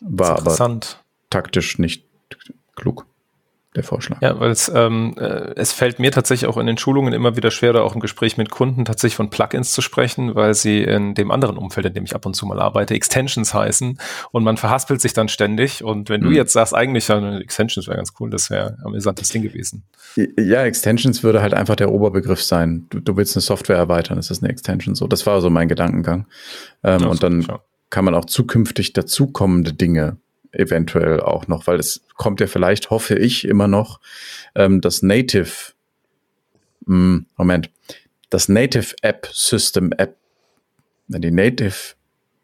[0.00, 0.80] war das aber
[1.30, 2.06] taktisch nicht
[2.76, 3.06] klug
[3.74, 4.22] der Vorschlag.
[4.22, 7.50] Ja, weil es, ähm, äh, es fällt mir tatsächlich auch in den Schulungen immer wieder
[7.50, 11.14] schwer, oder auch im Gespräch mit Kunden tatsächlich von Plugins zu sprechen, weil sie in
[11.14, 13.98] dem anderen Umfeld, in dem ich ab und zu mal arbeite, Extensions heißen
[14.30, 15.82] und man verhaspelt sich dann ständig.
[15.82, 16.26] Und wenn mhm.
[16.26, 19.84] du jetzt sagst, eigentlich ja, Extensions wäre ganz cool, das wäre ein amüsantes Ding gewesen.
[20.38, 22.86] Ja, Extensions würde halt einfach der Oberbegriff sein.
[22.90, 24.94] Du, du willst eine Software erweitern, das ist eine Extension.
[24.94, 26.26] So, das war so mein Gedankengang.
[26.84, 27.46] Ähm, ja, und dann
[27.90, 30.18] kann man auch zukünftig dazukommende Dinge
[30.58, 34.00] eventuell auch noch, weil es kommt ja vielleicht, hoffe ich immer noch,
[34.54, 35.72] ähm, das Native,
[36.86, 37.70] mh, hm, Moment,
[38.30, 40.16] das Native App System App,
[41.08, 41.94] die Native,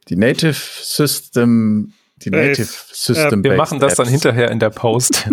[0.08, 1.92] die Native System,
[2.22, 3.42] die Native System.
[3.42, 3.96] Wir machen das Apps.
[3.98, 5.26] dann hinterher in der Post.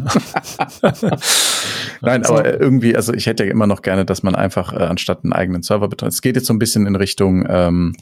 [2.02, 5.24] Nein, aber irgendwie, also ich hätte ja immer noch gerne, dass man einfach äh, anstatt
[5.24, 6.14] einen eigenen Server betreibt.
[6.14, 7.94] Es geht jetzt so ein bisschen in Richtung ähm,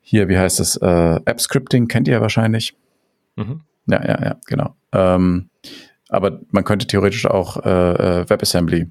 [0.00, 2.74] hier, wie heißt es, äh, App Scripting kennt ihr ja wahrscheinlich.
[3.38, 3.60] Mhm.
[3.86, 4.74] Ja, ja, ja, genau.
[4.92, 5.48] Ähm,
[6.08, 8.90] aber man könnte theoretisch auch äh, äh WebAssembly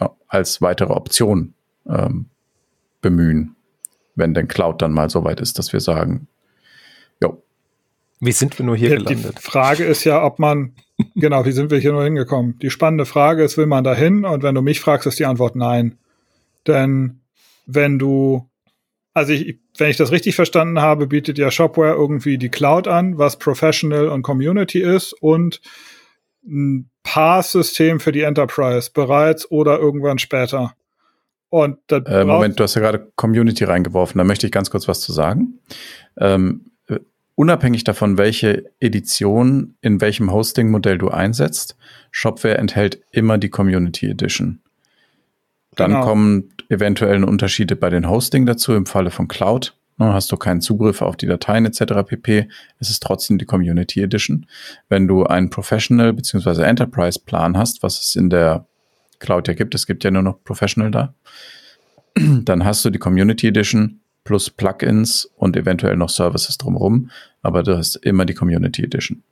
[0.00, 1.54] ja, als weitere Option
[1.86, 2.26] ähm,
[3.00, 3.56] bemühen,
[4.14, 6.28] wenn denn Cloud dann mal so weit ist, dass wir sagen,
[7.22, 7.42] jo.
[8.20, 9.38] Wie sind wir nur hier die, gelandet?
[9.38, 10.74] Die Frage ist ja, ob man,
[11.14, 12.58] genau, wie sind wir hier nur hingekommen?
[12.58, 14.24] Die spannende Frage ist, will man da hin?
[14.24, 15.98] Und wenn du mich fragst, ist die Antwort nein.
[16.66, 17.20] Denn
[17.66, 18.48] wenn du,
[19.14, 23.18] also ich, wenn ich das richtig verstanden habe, bietet ja Shopware irgendwie die Cloud an,
[23.18, 25.60] was Professional und Community ist und
[26.46, 30.74] ein Pass-System für die Enterprise bereits oder irgendwann später.
[31.50, 34.18] Und äh, Moment, du hast ja gerade Community reingeworfen.
[34.18, 35.60] Da möchte ich ganz kurz was zu sagen.
[36.18, 36.98] Ähm, äh,
[37.36, 41.76] unabhängig davon, welche Edition in welchem Hosting-Modell du einsetzt,
[42.10, 44.60] Shopware enthält immer die Community Edition.
[45.78, 46.04] Dann genau.
[46.04, 48.74] kommen eventuelle Unterschiede bei den Hosting dazu.
[48.74, 52.04] Im Falle von Cloud ne, hast du keinen Zugriff auf die Dateien etc.
[52.06, 52.48] pp.
[52.80, 54.46] Es ist trotzdem die Community Edition.
[54.88, 56.62] Wenn du einen Professional bzw.
[56.62, 58.66] Enterprise Plan hast, was es in der
[59.20, 61.14] Cloud ja gibt, es gibt ja nur noch Professional da,
[62.16, 67.10] dann hast du die Community Edition plus Plugins und eventuell noch Services drumherum,
[67.42, 69.22] aber du hast immer die Community Edition.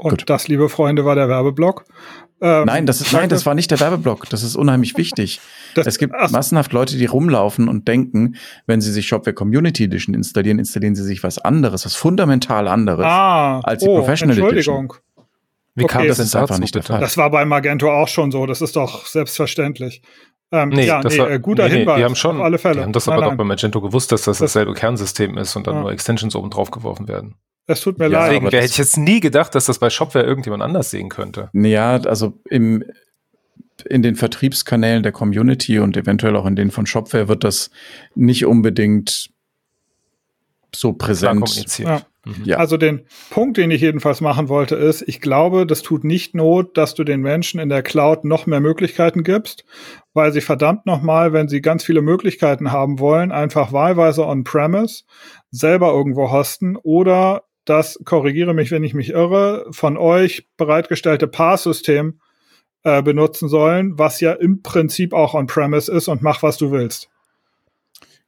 [0.00, 0.30] Und Gut.
[0.30, 1.84] das, liebe Freunde, war der Werbeblock.
[2.40, 4.28] Ähm, nein, das ist, nein, das war nicht der Werbeblock.
[4.30, 5.40] Das ist unheimlich wichtig.
[5.76, 8.34] Das, es gibt ach, massenhaft Leute, die rumlaufen und denken,
[8.66, 13.06] wenn sie sich Shopware Community Edition installieren, installieren sie sich was anderes, was fundamental anderes
[13.06, 14.86] ah, als die oh, Professional Entschuldigung.
[14.86, 15.26] Edition.
[15.76, 16.98] Wie okay, kam das, das ist einfach nicht der Fall.
[16.98, 18.46] Das war bei Magento auch schon so.
[18.46, 20.02] Das ist doch selbstverständlich.
[20.50, 21.98] Ähm, nee, ja, nee, war, äh, guter nee, Hinweis.
[21.98, 22.78] Die haben schon, auf alle Fälle.
[22.78, 25.54] Die haben das aber nein, doch bei Magento gewusst, dass das, das dasselbe Kernsystem ist
[25.54, 25.80] und dann ja.
[25.82, 27.36] nur Extensions oben drauf geworfen werden.
[27.70, 28.30] Es tut mir ja, leid.
[28.32, 31.50] Deswegen hätte ich jetzt nie gedacht, dass das bei Shopware irgendjemand anders sehen könnte.
[31.52, 32.84] Ja, also im,
[33.88, 37.70] in den Vertriebskanälen der Community und eventuell auch in denen von Shopware wird das
[38.16, 39.30] nicht unbedingt
[40.74, 41.78] so präsent.
[41.78, 42.02] Ja.
[42.24, 42.44] Mhm.
[42.44, 42.56] ja.
[42.58, 46.76] Also den Punkt, den ich jedenfalls machen wollte, ist, ich glaube, das tut nicht Not,
[46.76, 49.64] dass du den Menschen in der Cloud noch mehr Möglichkeiten gibst,
[50.12, 55.04] weil sie verdammt nochmal, wenn sie ganz viele Möglichkeiten haben wollen, einfach wahlweise on-premise
[55.50, 62.20] selber irgendwo hosten oder das, korrigiere mich, wenn ich mich irre, von euch bereitgestellte PaaS-System
[62.82, 67.10] äh, benutzen sollen, was ja im Prinzip auch on-premise ist und mach, was du willst.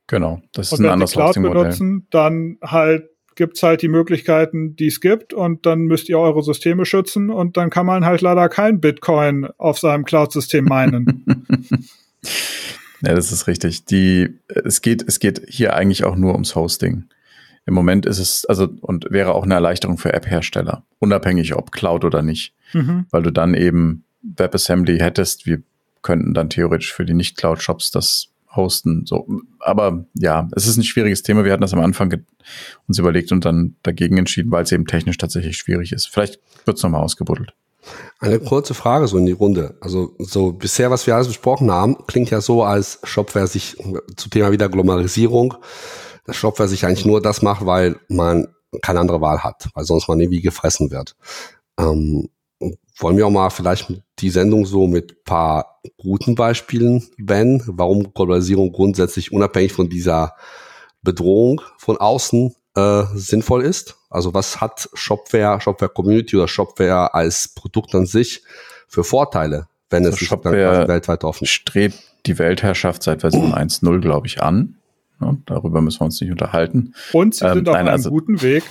[0.07, 4.89] Genau, das ist und ein anderes Cloud benutzen, dann halt gibt's halt die Möglichkeiten, die
[4.89, 8.49] es gibt und dann müsst ihr eure Systeme schützen und dann kann man halt leider
[8.49, 11.25] kein Bitcoin auf seinem Cloud-System meinen.
[13.03, 13.87] ja, das ist richtig.
[13.87, 17.05] Die, es geht, es geht hier eigentlich auch nur ums Hosting.
[17.65, 22.05] Im Moment ist es, also, und wäre auch eine Erleichterung für App-Hersteller, unabhängig ob Cloud
[22.05, 23.07] oder nicht, mhm.
[23.11, 25.47] weil du dann eben WebAssembly hättest.
[25.47, 25.63] Wir
[26.03, 29.07] könnten dann theoretisch für die Nicht-Cloud-Shops das hosten.
[29.07, 29.27] So,
[29.61, 31.45] aber ja, es ist ein schwieriges Thema.
[31.45, 32.25] Wir hatten das am Anfang
[32.89, 36.09] uns überlegt und dann dagegen entschieden, weil es eben technisch tatsächlich schwierig ist.
[36.09, 37.55] Vielleicht wird es nochmal ausgebuddelt.
[38.21, 39.77] Eine kurze Frage so in die Runde.
[39.81, 43.77] Also so bisher, was wir alles besprochen haben, klingt ja so, als Shopware sich
[44.17, 45.55] zu Thema wieder Globalisierung
[46.25, 48.49] dass Shopware sich eigentlich nur das macht, weil man
[48.81, 51.17] keine andere Wahl hat, weil sonst man irgendwie gefressen wird.
[51.79, 52.29] Ähm,
[52.99, 58.73] wollen wir auch mal vielleicht die Sendung so mit paar guten Beispielen benennen, warum Globalisierung
[58.73, 60.35] grundsätzlich unabhängig von dieser
[61.03, 63.97] Bedrohung von außen äh, sinnvoll ist?
[64.09, 68.43] Also was hat Shopware, Shopware Community oder Shopware als Produkt an sich
[68.87, 74.27] für Vorteile, wenn also es Shopware weltweit offen strebt die Weltherrschaft seit Version 1.0, glaube
[74.27, 74.77] ich, an.
[75.23, 76.95] Ja, darüber müssen wir uns nicht unterhalten.
[77.13, 78.65] Und sie ähm, sind auf nein, einem also, guten Weg.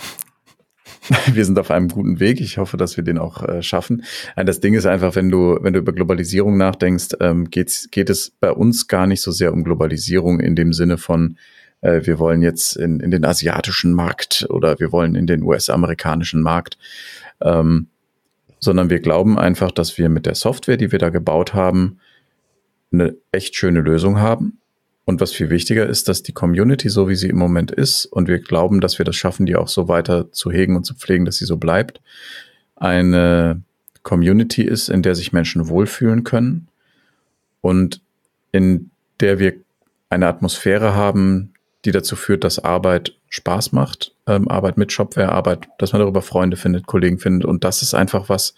[1.34, 2.41] wir sind auf einem guten Weg.
[2.41, 4.04] Ich hoffe, dass wir den auch äh, schaffen.
[4.36, 8.32] Das Ding ist einfach, wenn du, wenn du über Globalisierung nachdenkst, ähm, geht's, geht es
[8.39, 11.38] bei uns gar nicht so sehr um Globalisierung in dem Sinne von,
[11.82, 16.41] äh, wir wollen jetzt in, in den asiatischen Markt oder wir wollen in den US-amerikanischen
[16.41, 16.78] Markt,
[17.41, 17.88] ähm,
[18.60, 21.99] sondern wir glauben einfach, dass wir mit der Software, die wir da gebaut haben,
[22.91, 24.61] eine echt schöne Lösung haben
[25.06, 28.28] und was viel wichtiger ist, dass die Community, so wie sie im Moment ist, und
[28.28, 31.26] wir glauben, dass wir das schaffen, die auch so weiter zu hegen und zu pflegen,
[31.26, 32.02] dass sie so bleibt,
[32.76, 33.62] eine
[34.04, 36.68] Community ist, in der sich Menschen wohlfühlen können
[37.62, 38.02] und
[38.52, 39.54] in der wir
[40.10, 41.54] eine Atmosphäre haben,
[41.86, 46.22] die dazu führt, dass Arbeit Spaß macht, ähm, Arbeit mit Shopware, Arbeit, dass man darüber
[46.22, 47.45] Freunde findet, Kollegen findet.
[47.45, 48.54] Und das ist einfach was,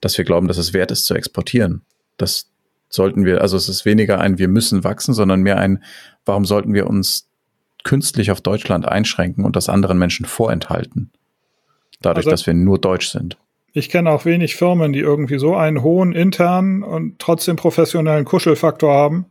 [0.00, 1.82] dass wir glauben, dass es wert ist zu exportieren.
[2.16, 2.48] Dass
[2.94, 5.82] sollten wir, also es ist weniger ein, wir müssen wachsen, sondern mehr ein,
[6.24, 7.28] warum sollten wir uns
[7.82, 11.10] künstlich auf Deutschland einschränken und das anderen Menschen vorenthalten?
[12.00, 13.36] Dadurch, also, dass wir nur Deutsch sind.
[13.72, 18.94] Ich kenne auch wenig Firmen, die irgendwie so einen hohen internen und trotzdem professionellen Kuschelfaktor
[18.94, 19.26] haben.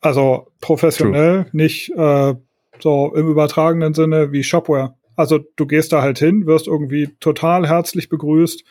[0.00, 1.50] Also professionell, True.
[1.52, 2.34] nicht äh,
[2.80, 4.94] so im übertragenen Sinne wie Shopware.
[5.16, 8.64] Also du gehst da halt hin, wirst irgendwie total herzlich begrüßt.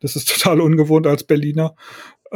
[0.00, 1.74] Das ist total ungewohnt als Berliner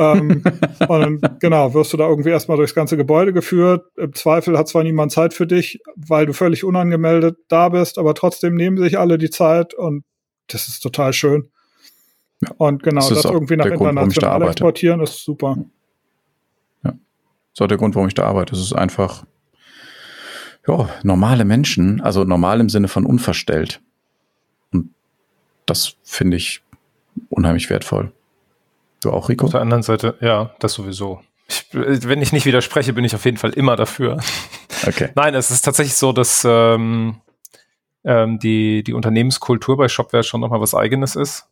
[0.00, 0.42] ähm,
[0.88, 3.84] und dann, genau, wirst du da irgendwie erstmal durchs ganze Gebäude geführt.
[3.96, 8.14] Im Zweifel hat zwar niemand Zeit für dich, weil du völlig unangemeldet da bist, aber
[8.14, 10.04] trotzdem nehmen sich alle die Zeit und
[10.46, 11.50] das ist total schön.
[12.42, 15.58] Ja, und genau, das, das irgendwie nach international Grund, exportieren ist super.
[16.82, 16.98] Ja, das
[17.54, 18.54] ist auch der Grund, warum ich da arbeite.
[18.54, 19.26] Es ist einfach,
[20.66, 23.82] ja, normale Menschen, also normal im Sinne von unverstellt.
[24.72, 24.94] Und
[25.66, 26.62] das finde ich
[27.28, 28.12] unheimlich wertvoll.
[29.00, 29.46] Du auch, Rico?
[29.46, 31.22] Auf der anderen Seite, ja, das sowieso.
[31.48, 34.20] Ich, wenn ich nicht widerspreche, bin ich auf jeden Fall immer dafür.
[34.86, 35.10] Okay.
[35.16, 37.20] Nein, es ist tatsächlich so, dass ähm,
[38.04, 41.46] ähm, die, die Unternehmenskultur bei Shopware schon nochmal was Eigenes ist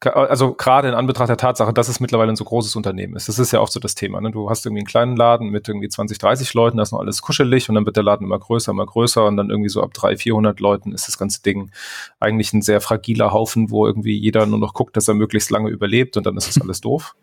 [0.00, 3.28] also gerade in Anbetracht der Tatsache, dass es mittlerweile ein so großes Unternehmen ist.
[3.28, 4.20] Das ist ja oft so das Thema.
[4.20, 4.30] Ne?
[4.30, 7.20] Du hast irgendwie einen kleinen Laden mit irgendwie 20, 30 Leuten, da ist noch alles
[7.20, 9.92] kuschelig und dann wird der Laden immer größer, immer größer und dann irgendwie so ab
[9.94, 11.72] 300, 400 Leuten ist das ganze Ding
[12.20, 15.70] eigentlich ein sehr fragiler Haufen, wo irgendwie jeder nur noch guckt, dass er möglichst lange
[15.70, 17.16] überlebt und dann ist das alles doof.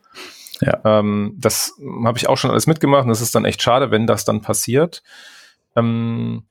[0.60, 0.80] Ja.
[0.84, 4.06] Ähm, das habe ich auch schon alles mitgemacht und das ist dann echt schade, wenn
[4.06, 5.02] das dann passiert.
[5.78, 6.44] Ähm,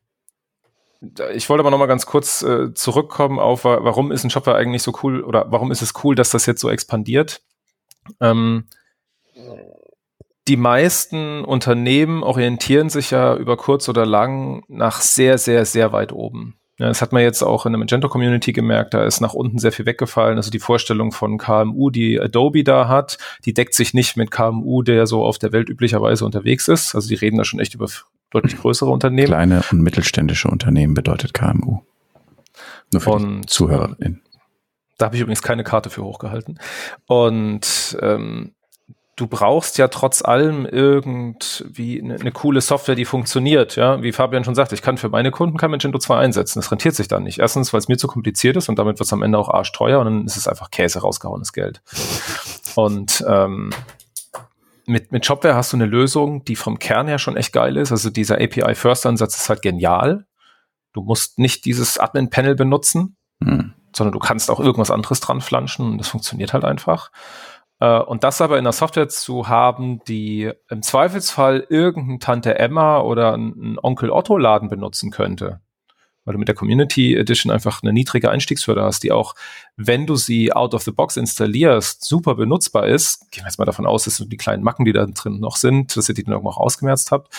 [1.34, 4.82] ich wollte aber noch mal ganz kurz äh, zurückkommen auf, warum ist ein Shopware eigentlich
[4.82, 7.42] so cool oder warum ist es cool, dass das jetzt so expandiert?
[8.20, 8.66] Ähm,
[10.46, 16.12] die meisten Unternehmen orientieren sich ja über kurz oder lang nach sehr, sehr, sehr weit
[16.12, 16.56] oben.
[16.78, 19.70] Ja, das hat man jetzt auch in der Magento-Community gemerkt, da ist nach unten sehr
[19.70, 20.36] viel weggefallen.
[20.36, 24.82] Also die Vorstellung von KMU, die Adobe da hat, die deckt sich nicht mit KMU,
[24.82, 26.96] der so auf der Welt üblicherweise unterwegs ist.
[26.96, 27.86] Also die reden da schon echt über
[28.34, 29.28] deutlich größere Unternehmen.
[29.28, 31.80] Kleine und mittelständische Unternehmen bedeutet KMU.
[32.92, 34.22] Nur für und, die ZuhörerInnen.
[34.98, 36.58] Da habe ich übrigens keine Karte für hochgehalten.
[37.06, 38.52] Und ähm,
[39.16, 44.02] du brauchst ja trotz allem irgendwie eine, eine, coole Software, die funktioniert, ja.
[44.02, 46.60] Wie Fabian schon sagt, ich kann für meine Kunden kein Magento 2 einsetzen.
[46.60, 47.38] Das rentiert sich dann nicht.
[47.38, 50.00] Erstens, weil es mir zu kompliziert ist und damit wird es am Ende auch arschteuer
[50.00, 51.82] und dann ist es einfach Käse rausgehauenes Geld.
[52.74, 53.70] Und ähm,
[54.86, 57.92] mit, mit Shopware hast du eine Lösung, die vom Kern her schon echt geil ist.
[57.92, 60.26] Also dieser API-First-Ansatz ist halt genial.
[60.92, 63.74] Du musst nicht dieses Admin-Panel benutzen, hm.
[63.94, 67.10] sondern du kannst auch irgendwas anderes dran flanschen und das funktioniert halt einfach.
[67.80, 73.00] Äh, und das aber in der Software zu haben, die im Zweifelsfall irgendein Tante Emma
[73.00, 75.60] oder ein Onkel Otto Laden benutzen könnte,
[76.24, 79.34] weil du mit der Community Edition einfach eine niedrige Einstiegshürde hast, die auch,
[79.76, 83.30] wenn du sie out of the box installierst, super benutzbar ist.
[83.30, 85.96] Gehen wir jetzt mal davon aus, dass die kleinen Macken, die da drin noch sind,
[85.96, 87.34] dass ihr die dann auch ausgemerzt habt,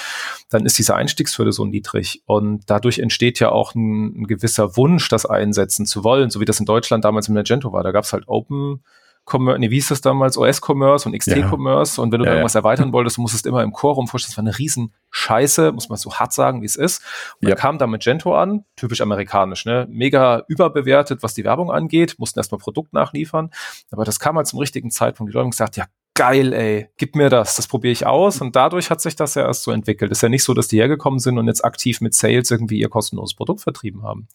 [0.49, 2.21] dann ist diese Einstiegshürde so niedrig.
[2.25, 6.45] Und dadurch entsteht ja auch ein, ein gewisser Wunsch, das einsetzen zu wollen, so wie
[6.45, 7.83] das in Deutschland damals im Magento war.
[7.83, 8.81] Da gab es halt Open
[9.25, 10.37] Commerce, nee, wie hieß das damals?
[10.37, 11.97] OS-Commerce und XT-Commerce.
[11.97, 12.03] Ja.
[12.03, 12.59] Und wenn du ja, da irgendwas ja.
[12.59, 14.29] erweitern wolltest, du musstest immer im Core rumforschen.
[14.29, 17.01] Das war eine riesen Scheiße, muss man so hart sagen, wie es ist.
[17.41, 19.87] Und dann kam da Magento an, typisch amerikanisch, ne?
[19.89, 23.49] Mega überbewertet, was die Werbung angeht, mussten erstmal Produkt nachliefern.
[23.91, 25.31] Aber das kam halt zum richtigen Zeitpunkt.
[25.31, 28.41] Die Leute haben gesagt, ja, geil, ey, gib mir das, das probiere ich aus.
[28.41, 30.11] Und dadurch hat sich das ja erst so entwickelt.
[30.11, 32.89] Ist ja nicht so, dass die hergekommen sind und jetzt aktiv mit Sales irgendwie ihr
[32.89, 34.27] kostenloses Produkt vertrieben haben.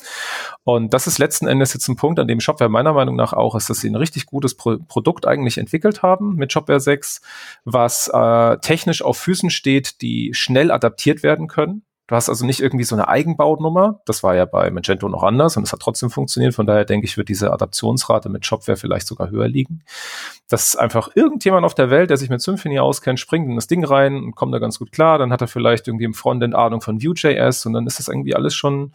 [0.63, 3.55] Und das ist letzten Endes jetzt ein Punkt, an dem Shopware meiner Meinung nach auch
[3.57, 7.23] ist, dass sie ein richtig gutes Pro Produkt eigentlich entwickelt haben mit Shopware 6,
[7.65, 11.83] was äh, technisch auf Füßen steht, die schnell adaptiert werden können.
[12.11, 14.01] Du hast also nicht irgendwie so eine Eigenbaunummer.
[14.05, 16.57] Das war ja bei Magento noch anders und es hat trotzdem funktioniert.
[16.57, 19.85] Von daher denke ich, wird diese Adaptionsrate mit Shopware vielleicht sogar höher liegen.
[20.49, 23.85] Dass einfach irgendjemand auf der Welt, der sich mit Symfony auskennt, springt in das Ding
[23.85, 25.19] rein und kommt da ganz gut klar.
[25.19, 28.35] Dann hat er vielleicht irgendwie im Frontend Ahnung von Vue.js und dann ist das irgendwie
[28.35, 28.93] alles schon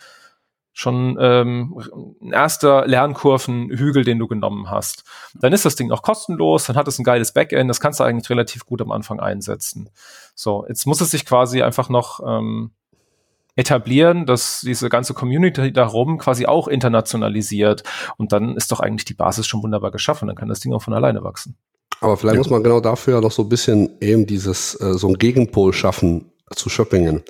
[0.74, 1.82] schon ähm,
[2.22, 5.05] ein erster Lernkurvenhügel, den du genommen hast.
[5.36, 8.03] Dann ist das Ding noch kostenlos, dann hat es ein geiles Backend, das kannst du
[8.03, 9.89] eigentlich relativ gut am Anfang einsetzen.
[10.34, 12.72] So, jetzt muss es sich quasi einfach noch ähm,
[13.56, 17.84] etablieren, dass diese ganze Community darum quasi auch internationalisiert.
[18.18, 20.28] Und dann ist doch eigentlich die Basis schon wunderbar geschaffen.
[20.28, 21.56] Dann kann das Ding auch von alleine wachsen.
[22.01, 22.39] Aber vielleicht ja.
[22.39, 26.32] muss man genau dafür noch so ein bisschen eben dieses, äh, so ein Gegenpol schaffen
[26.53, 27.24] zu Schöppingen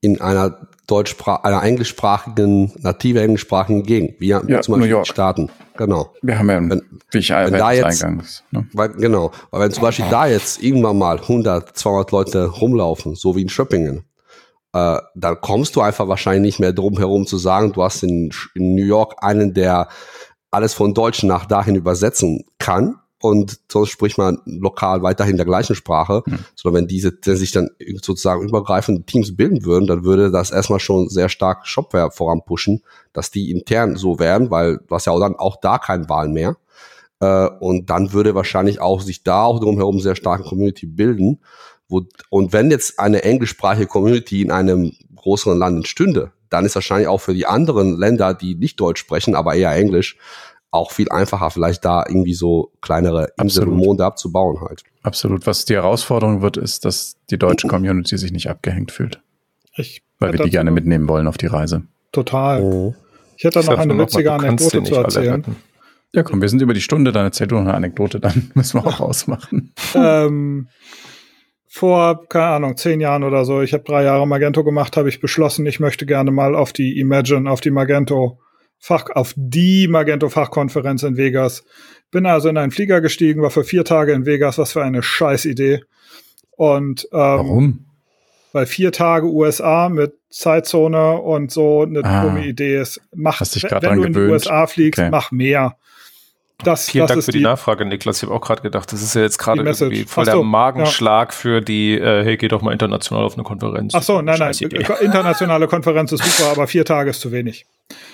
[0.00, 5.50] in einer deutschsprach einer englischsprachigen, native englischsprachigen Gegend, wie ja, zum Beispiel New Staaten.
[5.78, 6.12] Genau.
[6.20, 8.68] Wir haben ja, wenn, wie ich wenn da jetzt, eingangs, ne?
[8.74, 13.34] weil, genau, weil wenn zum Beispiel da jetzt irgendwann mal 100, 200 Leute rumlaufen, so
[13.34, 14.04] wie in Schöppingen,
[14.74, 18.30] äh, dann kommst du einfach wahrscheinlich nicht mehr drum herum zu sagen, du hast in,
[18.54, 19.88] in New York einen, der
[20.50, 25.76] alles von Deutsch nach dahin übersetzen kann und sonst spricht man lokal weiterhin der gleichen
[25.76, 26.40] Sprache, mhm.
[26.56, 27.70] sondern wenn diese wenn sich dann
[28.02, 33.30] sozusagen übergreifende Teams bilden würden, dann würde das erstmal schon sehr stark Shopware voranpushen, dass
[33.30, 36.56] die intern so wären, weil du hast ja auch dann auch da keine Wahl mehr.
[37.20, 41.40] Äh, und dann würde wahrscheinlich auch sich da auch drumherum sehr starke Community bilden.
[41.88, 47.08] Wo, und wenn jetzt eine englischsprachige Community in einem größeren Land entstünde, dann ist wahrscheinlich
[47.08, 50.16] auch für die anderen Länder, die nicht Deutsch sprechen, aber eher Englisch,
[50.70, 54.82] auch viel einfacher, vielleicht da irgendwie so kleinere Inseln und Monde abzubauen halt.
[55.02, 55.46] Absolut.
[55.46, 59.20] Was die Herausforderung wird, ist, dass die deutsche Community sich nicht abgehängt fühlt.
[59.76, 61.82] Ich weil wir die gerne mitnehmen wollen auf die Reise.
[62.12, 62.62] Total.
[62.62, 62.94] Oh.
[63.36, 65.44] Ich hätte da noch eine witzige Anekdote zu erzählen.
[66.12, 68.82] Ja, komm, wir sind über die Stunde, dann erzähl du noch eine Anekdote, dann müssen
[68.82, 69.72] wir auch ausmachen.
[69.94, 70.68] ähm,
[71.74, 75.18] vor, keine Ahnung, zehn Jahren oder so, ich habe drei Jahre Magento gemacht, habe ich
[75.18, 78.38] beschlossen, ich möchte gerne mal auf die Imagine, auf die Magento
[78.78, 81.64] Fach, auf die Magento Fachkonferenz in Vegas.
[82.12, 85.02] Bin also in einen Flieger gestiegen, war für vier Tage in Vegas, was für eine
[85.02, 85.80] Scheißidee.
[86.52, 87.86] Und ähm, warum?
[88.52, 93.00] Weil vier Tage USA mit Zeitzone und so eine ah, dumme Idee ist.
[93.12, 95.10] Mach, wenn du in die USA fliegst, okay.
[95.10, 95.76] mach mehr.
[96.64, 98.18] Das, Vielen das Dank für die, die, Nachfrage, Niklas.
[98.18, 101.30] Ich habe auch gerade gedacht, das ist ja jetzt gerade irgendwie voll so, der Magenschlag
[101.30, 101.36] ja.
[101.36, 103.94] für die, äh, hey, geh doch mal international auf eine Konferenz.
[103.94, 104.52] Ach so, nein, nein,
[105.00, 107.66] internationale Konferenz ist super, aber vier Tage ist zu wenig.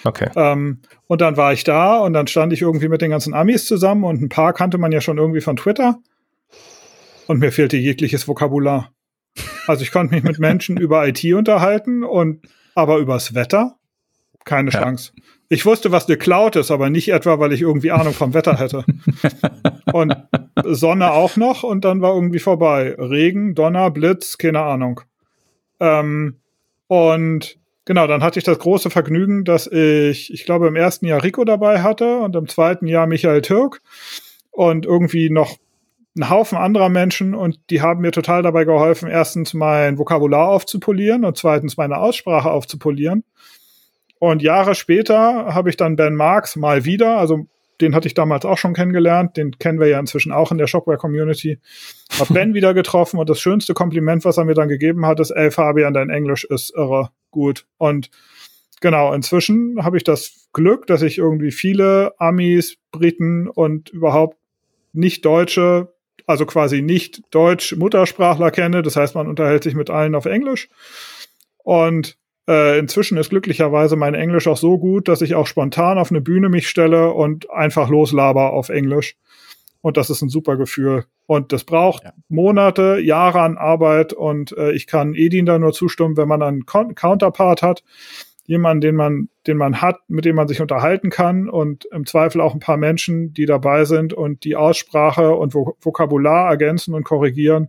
[0.04, 0.30] Okay.
[0.36, 3.66] Ähm, und dann war ich da und dann stand ich irgendwie mit den ganzen Amis
[3.66, 5.98] zusammen und ein paar kannte man ja schon irgendwie von Twitter.
[7.26, 8.92] Und mir fehlte jegliches Vokabular.
[9.66, 12.42] Also ich konnte mich mit Menschen über IT unterhalten und
[12.74, 13.76] aber übers Wetter
[14.44, 14.80] keine ja.
[14.80, 15.12] Chance.
[15.52, 18.56] Ich wusste, was eine Cloud ist, aber nicht etwa, weil ich irgendwie Ahnung vom Wetter
[18.56, 18.84] hätte.
[19.92, 20.14] und
[20.64, 22.94] Sonne auch noch und dann war irgendwie vorbei.
[22.96, 25.00] Regen, Donner, Blitz, keine Ahnung.
[25.80, 26.36] Ähm,
[26.86, 31.24] und genau, dann hatte ich das große Vergnügen, dass ich, ich glaube, im ersten Jahr
[31.24, 33.82] Rico dabei hatte und im zweiten Jahr Michael Türk
[34.52, 35.56] und irgendwie noch
[36.16, 41.24] ein Haufen anderer Menschen und die haben mir total dabei geholfen, erstens mein Vokabular aufzupolieren
[41.24, 43.24] und zweitens meine Aussprache aufzupolieren.
[44.20, 47.46] Und Jahre später habe ich dann Ben Marks mal wieder, also
[47.80, 50.66] den hatte ich damals auch schon kennengelernt, den kennen wir ja inzwischen auch in der
[50.66, 51.58] Shopware-Community.
[52.18, 55.30] Hab Ben wieder getroffen und das schönste Kompliment, was er mir dann gegeben hat, ist,
[55.30, 57.64] ey Fabian, dein Englisch ist irre gut.
[57.78, 58.10] Und
[58.82, 64.36] genau, inzwischen habe ich das Glück, dass ich irgendwie viele Amis, Briten und überhaupt
[64.92, 65.94] nicht Deutsche,
[66.26, 68.82] also quasi nicht Deutsch-Muttersprachler kenne.
[68.82, 70.68] Das heißt, man unterhält sich mit allen auf Englisch.
[71.64, 72.18] Und
[72.50, 76.20] äh, inzwischen ist glücklicherweise mein Englisch auch so gut, dass ich auch spontan auf eine
[76.20, 79.16] Bühne mich stelle und einfach loslaber auf Englisch.
[79.82, 81.04] Und das ist ein super Gefühl.
[81.26, 82.12] Und das braucht ja.
[82.28, 84.12] Monate, Jahre an Arbeit.
[84.12, 87.84] Und äh, ich kann Edin da nur zustimmen, wenn man einen Counterpart hat,
[88.46, 92.40] jemanden, den man, den man hat, mit dem man sich unterhalten kann und im Zweifel
[92.40, 97.68] auch ein paar Menschen, die dabei sind und die Aussprache und Vokabular ergänzen und korrigieren.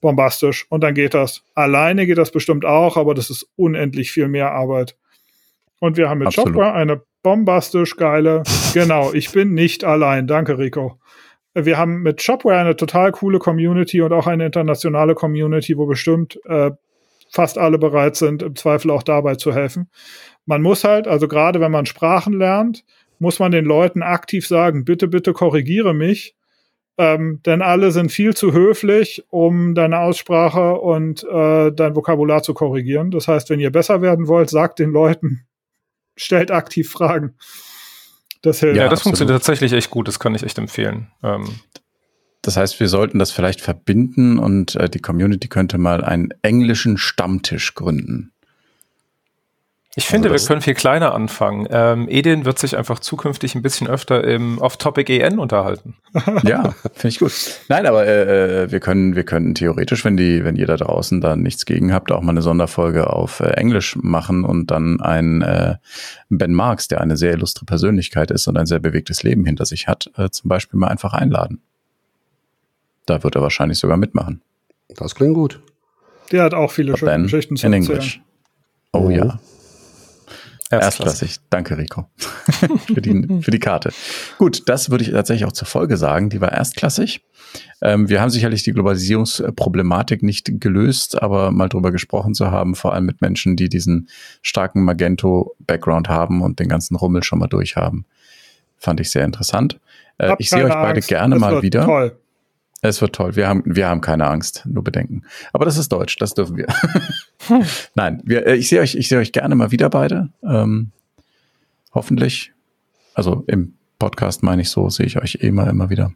[0.00, 0.66] Bombastisch.
[0.70, 1.42] Und dann geht das.
[1.54, 4.96] Alleine geht das bestimmt auch, aber das ist unendlich viel mehr Arbeit.
[5.80, 6.54] Und wir haben mit Absolut.
[6.54, 8.42] Shopware eine bombastisch geile.
[8.74, 10.26] genau, ich bin nicht allein.
[10.26, 10.98] Danke, Rico.
[11.54, 16.38] Wir haben mit Shopware eine total coole Community und auch eine internationale Community, wo bestimmt
[16.44, 16.70] äh,
[17.30, 19.88] fast alle bereit sind, im Zweifel auch dabei zu helfen.
[20.46, 22.84] Man muss halt, also gerade wenn man Sprachen lernt,
[23.18, 26.34] muss man den Leuten aktiv sagen, bitte, bitte korrigiere mich,
[27.00, 32.52] ähm, denn alle sind viel zu höflich, um deine Aussprache und äh, dein Vokabular zu
[32.52, 33.10] korrigieren.
[33.10, 35.46] Das heißt, wenn ihr besser werden wollt, sagt den Leuten,
[36.16, 37.36] stellt aktiv Fragen.
[38.42, 38.76] Das hilft.
[38.76, 39.02] Ja, das absolut.
[39.02, 40.08] funktioniert tatsächlich echt gut.
[40.08, 41.10] Das kann ich echt empfehlen.
[41.22, 41.48] Ähm,
[42.42, 46.98] das heißt, wir sollten das vielleicht verbinden und äh, die Community könnte mal einen englischen
[46.98, 48.32] Stammtisch gründen.
[49.96, 51.66] Ich finde, also wir können viel kleiner anfangen.
[51.68, 55.96] Ähm, Edin wird sich einfach zukünftig ein bisschen öfter im Off-Topic EN unterhalten.
[56.44, 57.32] ja, finde ich gut.
[57.68, 61.20] Nein, aber äh, äh, wir können, wir können theoretisch, wenn die, wenn ihr da draußen
[61.20, 65.42] da nichts gegen habt, auch mal eine Sonderfolge auf äh, Englisch machen und dann einen
[65.42, 65.74] äh,
[66.28, 69.88] Ben Marks, der eine sehr illustre Persönlichkeit ist und ein sehr bewegtes Leben hinter sich
[69.88, 71.62] hat, äh, zum Beispiel mal einfach einladen.
[73.06, 74.40] Da wird er wahrscheinlich sogar mitmachen.
[74.96, 75.60] Das klingt gut.
[76.30, 77.98] Der hat auch viele schöne Geschichten zu in erzählen.
[77.98, 78.20] English.
[78.92, 79.40] Oh, oh ja.
[80.70, 81.38] Erstklassig.
[81.50, 82.06] Danke, Rico.
[82.86, 83.90] für, die, für die Karte.
[84.38, 86.30] Gut, das würde ich tatsächlich auch zur Folge sagen.
[86.30, 87.22] Die war erstklassig.
[87.82, 92.94] Ähm, wir haben sicherlich die Globalisierungsproblematik nicht gelöst, aber mal drüber gesprochen zu haben, vor
[92.94, 94.08] allem mit Menschen, die diesen
[94.42, 98.06] starken Magento-Background haben und den ganzen Rummel schon mal durchhaben,
[98.76, 99.80] fand ich sehr interessant.
[100.18, 101.08] Äh, ich sehe euch beide Angst.
[101.08, 101.84] gerne das mal wieder.
[101.84, 102.16] Toll.
[102.82, 103.36] Es wird toll.
[103.36, 105.22] Wir haben, wir haben keine Angst, nur Bedenken.
[105.52, 106.66] Aber das ist Deutsch, das dürfen wir.
[107.46, 107.64] Hm.
[107.94, 110.30] Nein, wir, äh, ich sehe euch, ich sehe euch gerne mal wieder beide.
[110.42, 110.90] Ähm,
[111.92, 112.52] hoffentlich.
[113.14, 116.12] Also im Podcast meine ich so, sehe ich euch eh immer, immer wieder.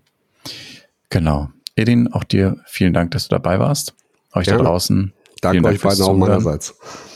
[1.11, 1.51] Genau.
[1.77, 3.95] Edin, auch dir vielen Dank, dass du dabei warst.
[4.33, 4.57] Euch ja.
[4.57, 5.13] da draußen.
[5.43, 6.75] Danke Dank euch beiden auch meinerseits.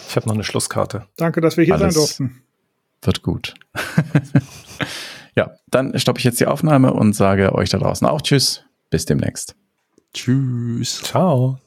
[0.08, 1.06] Ich habe noch eine Schlusskarte.
[1.16, 2.42] Danke, dass wir hier Alles sein durften.
[3.02, 3.54] Wird gut.
[5.36, 8.64] ja, dann stoppe ich jetzt die Aufnahme und sage euch da draußen auch Tschüss.
[8.90, 9.54] Bis demnächst.
[10.14, 11.02] Tschüss.
[11.02, 11.58] Ciao.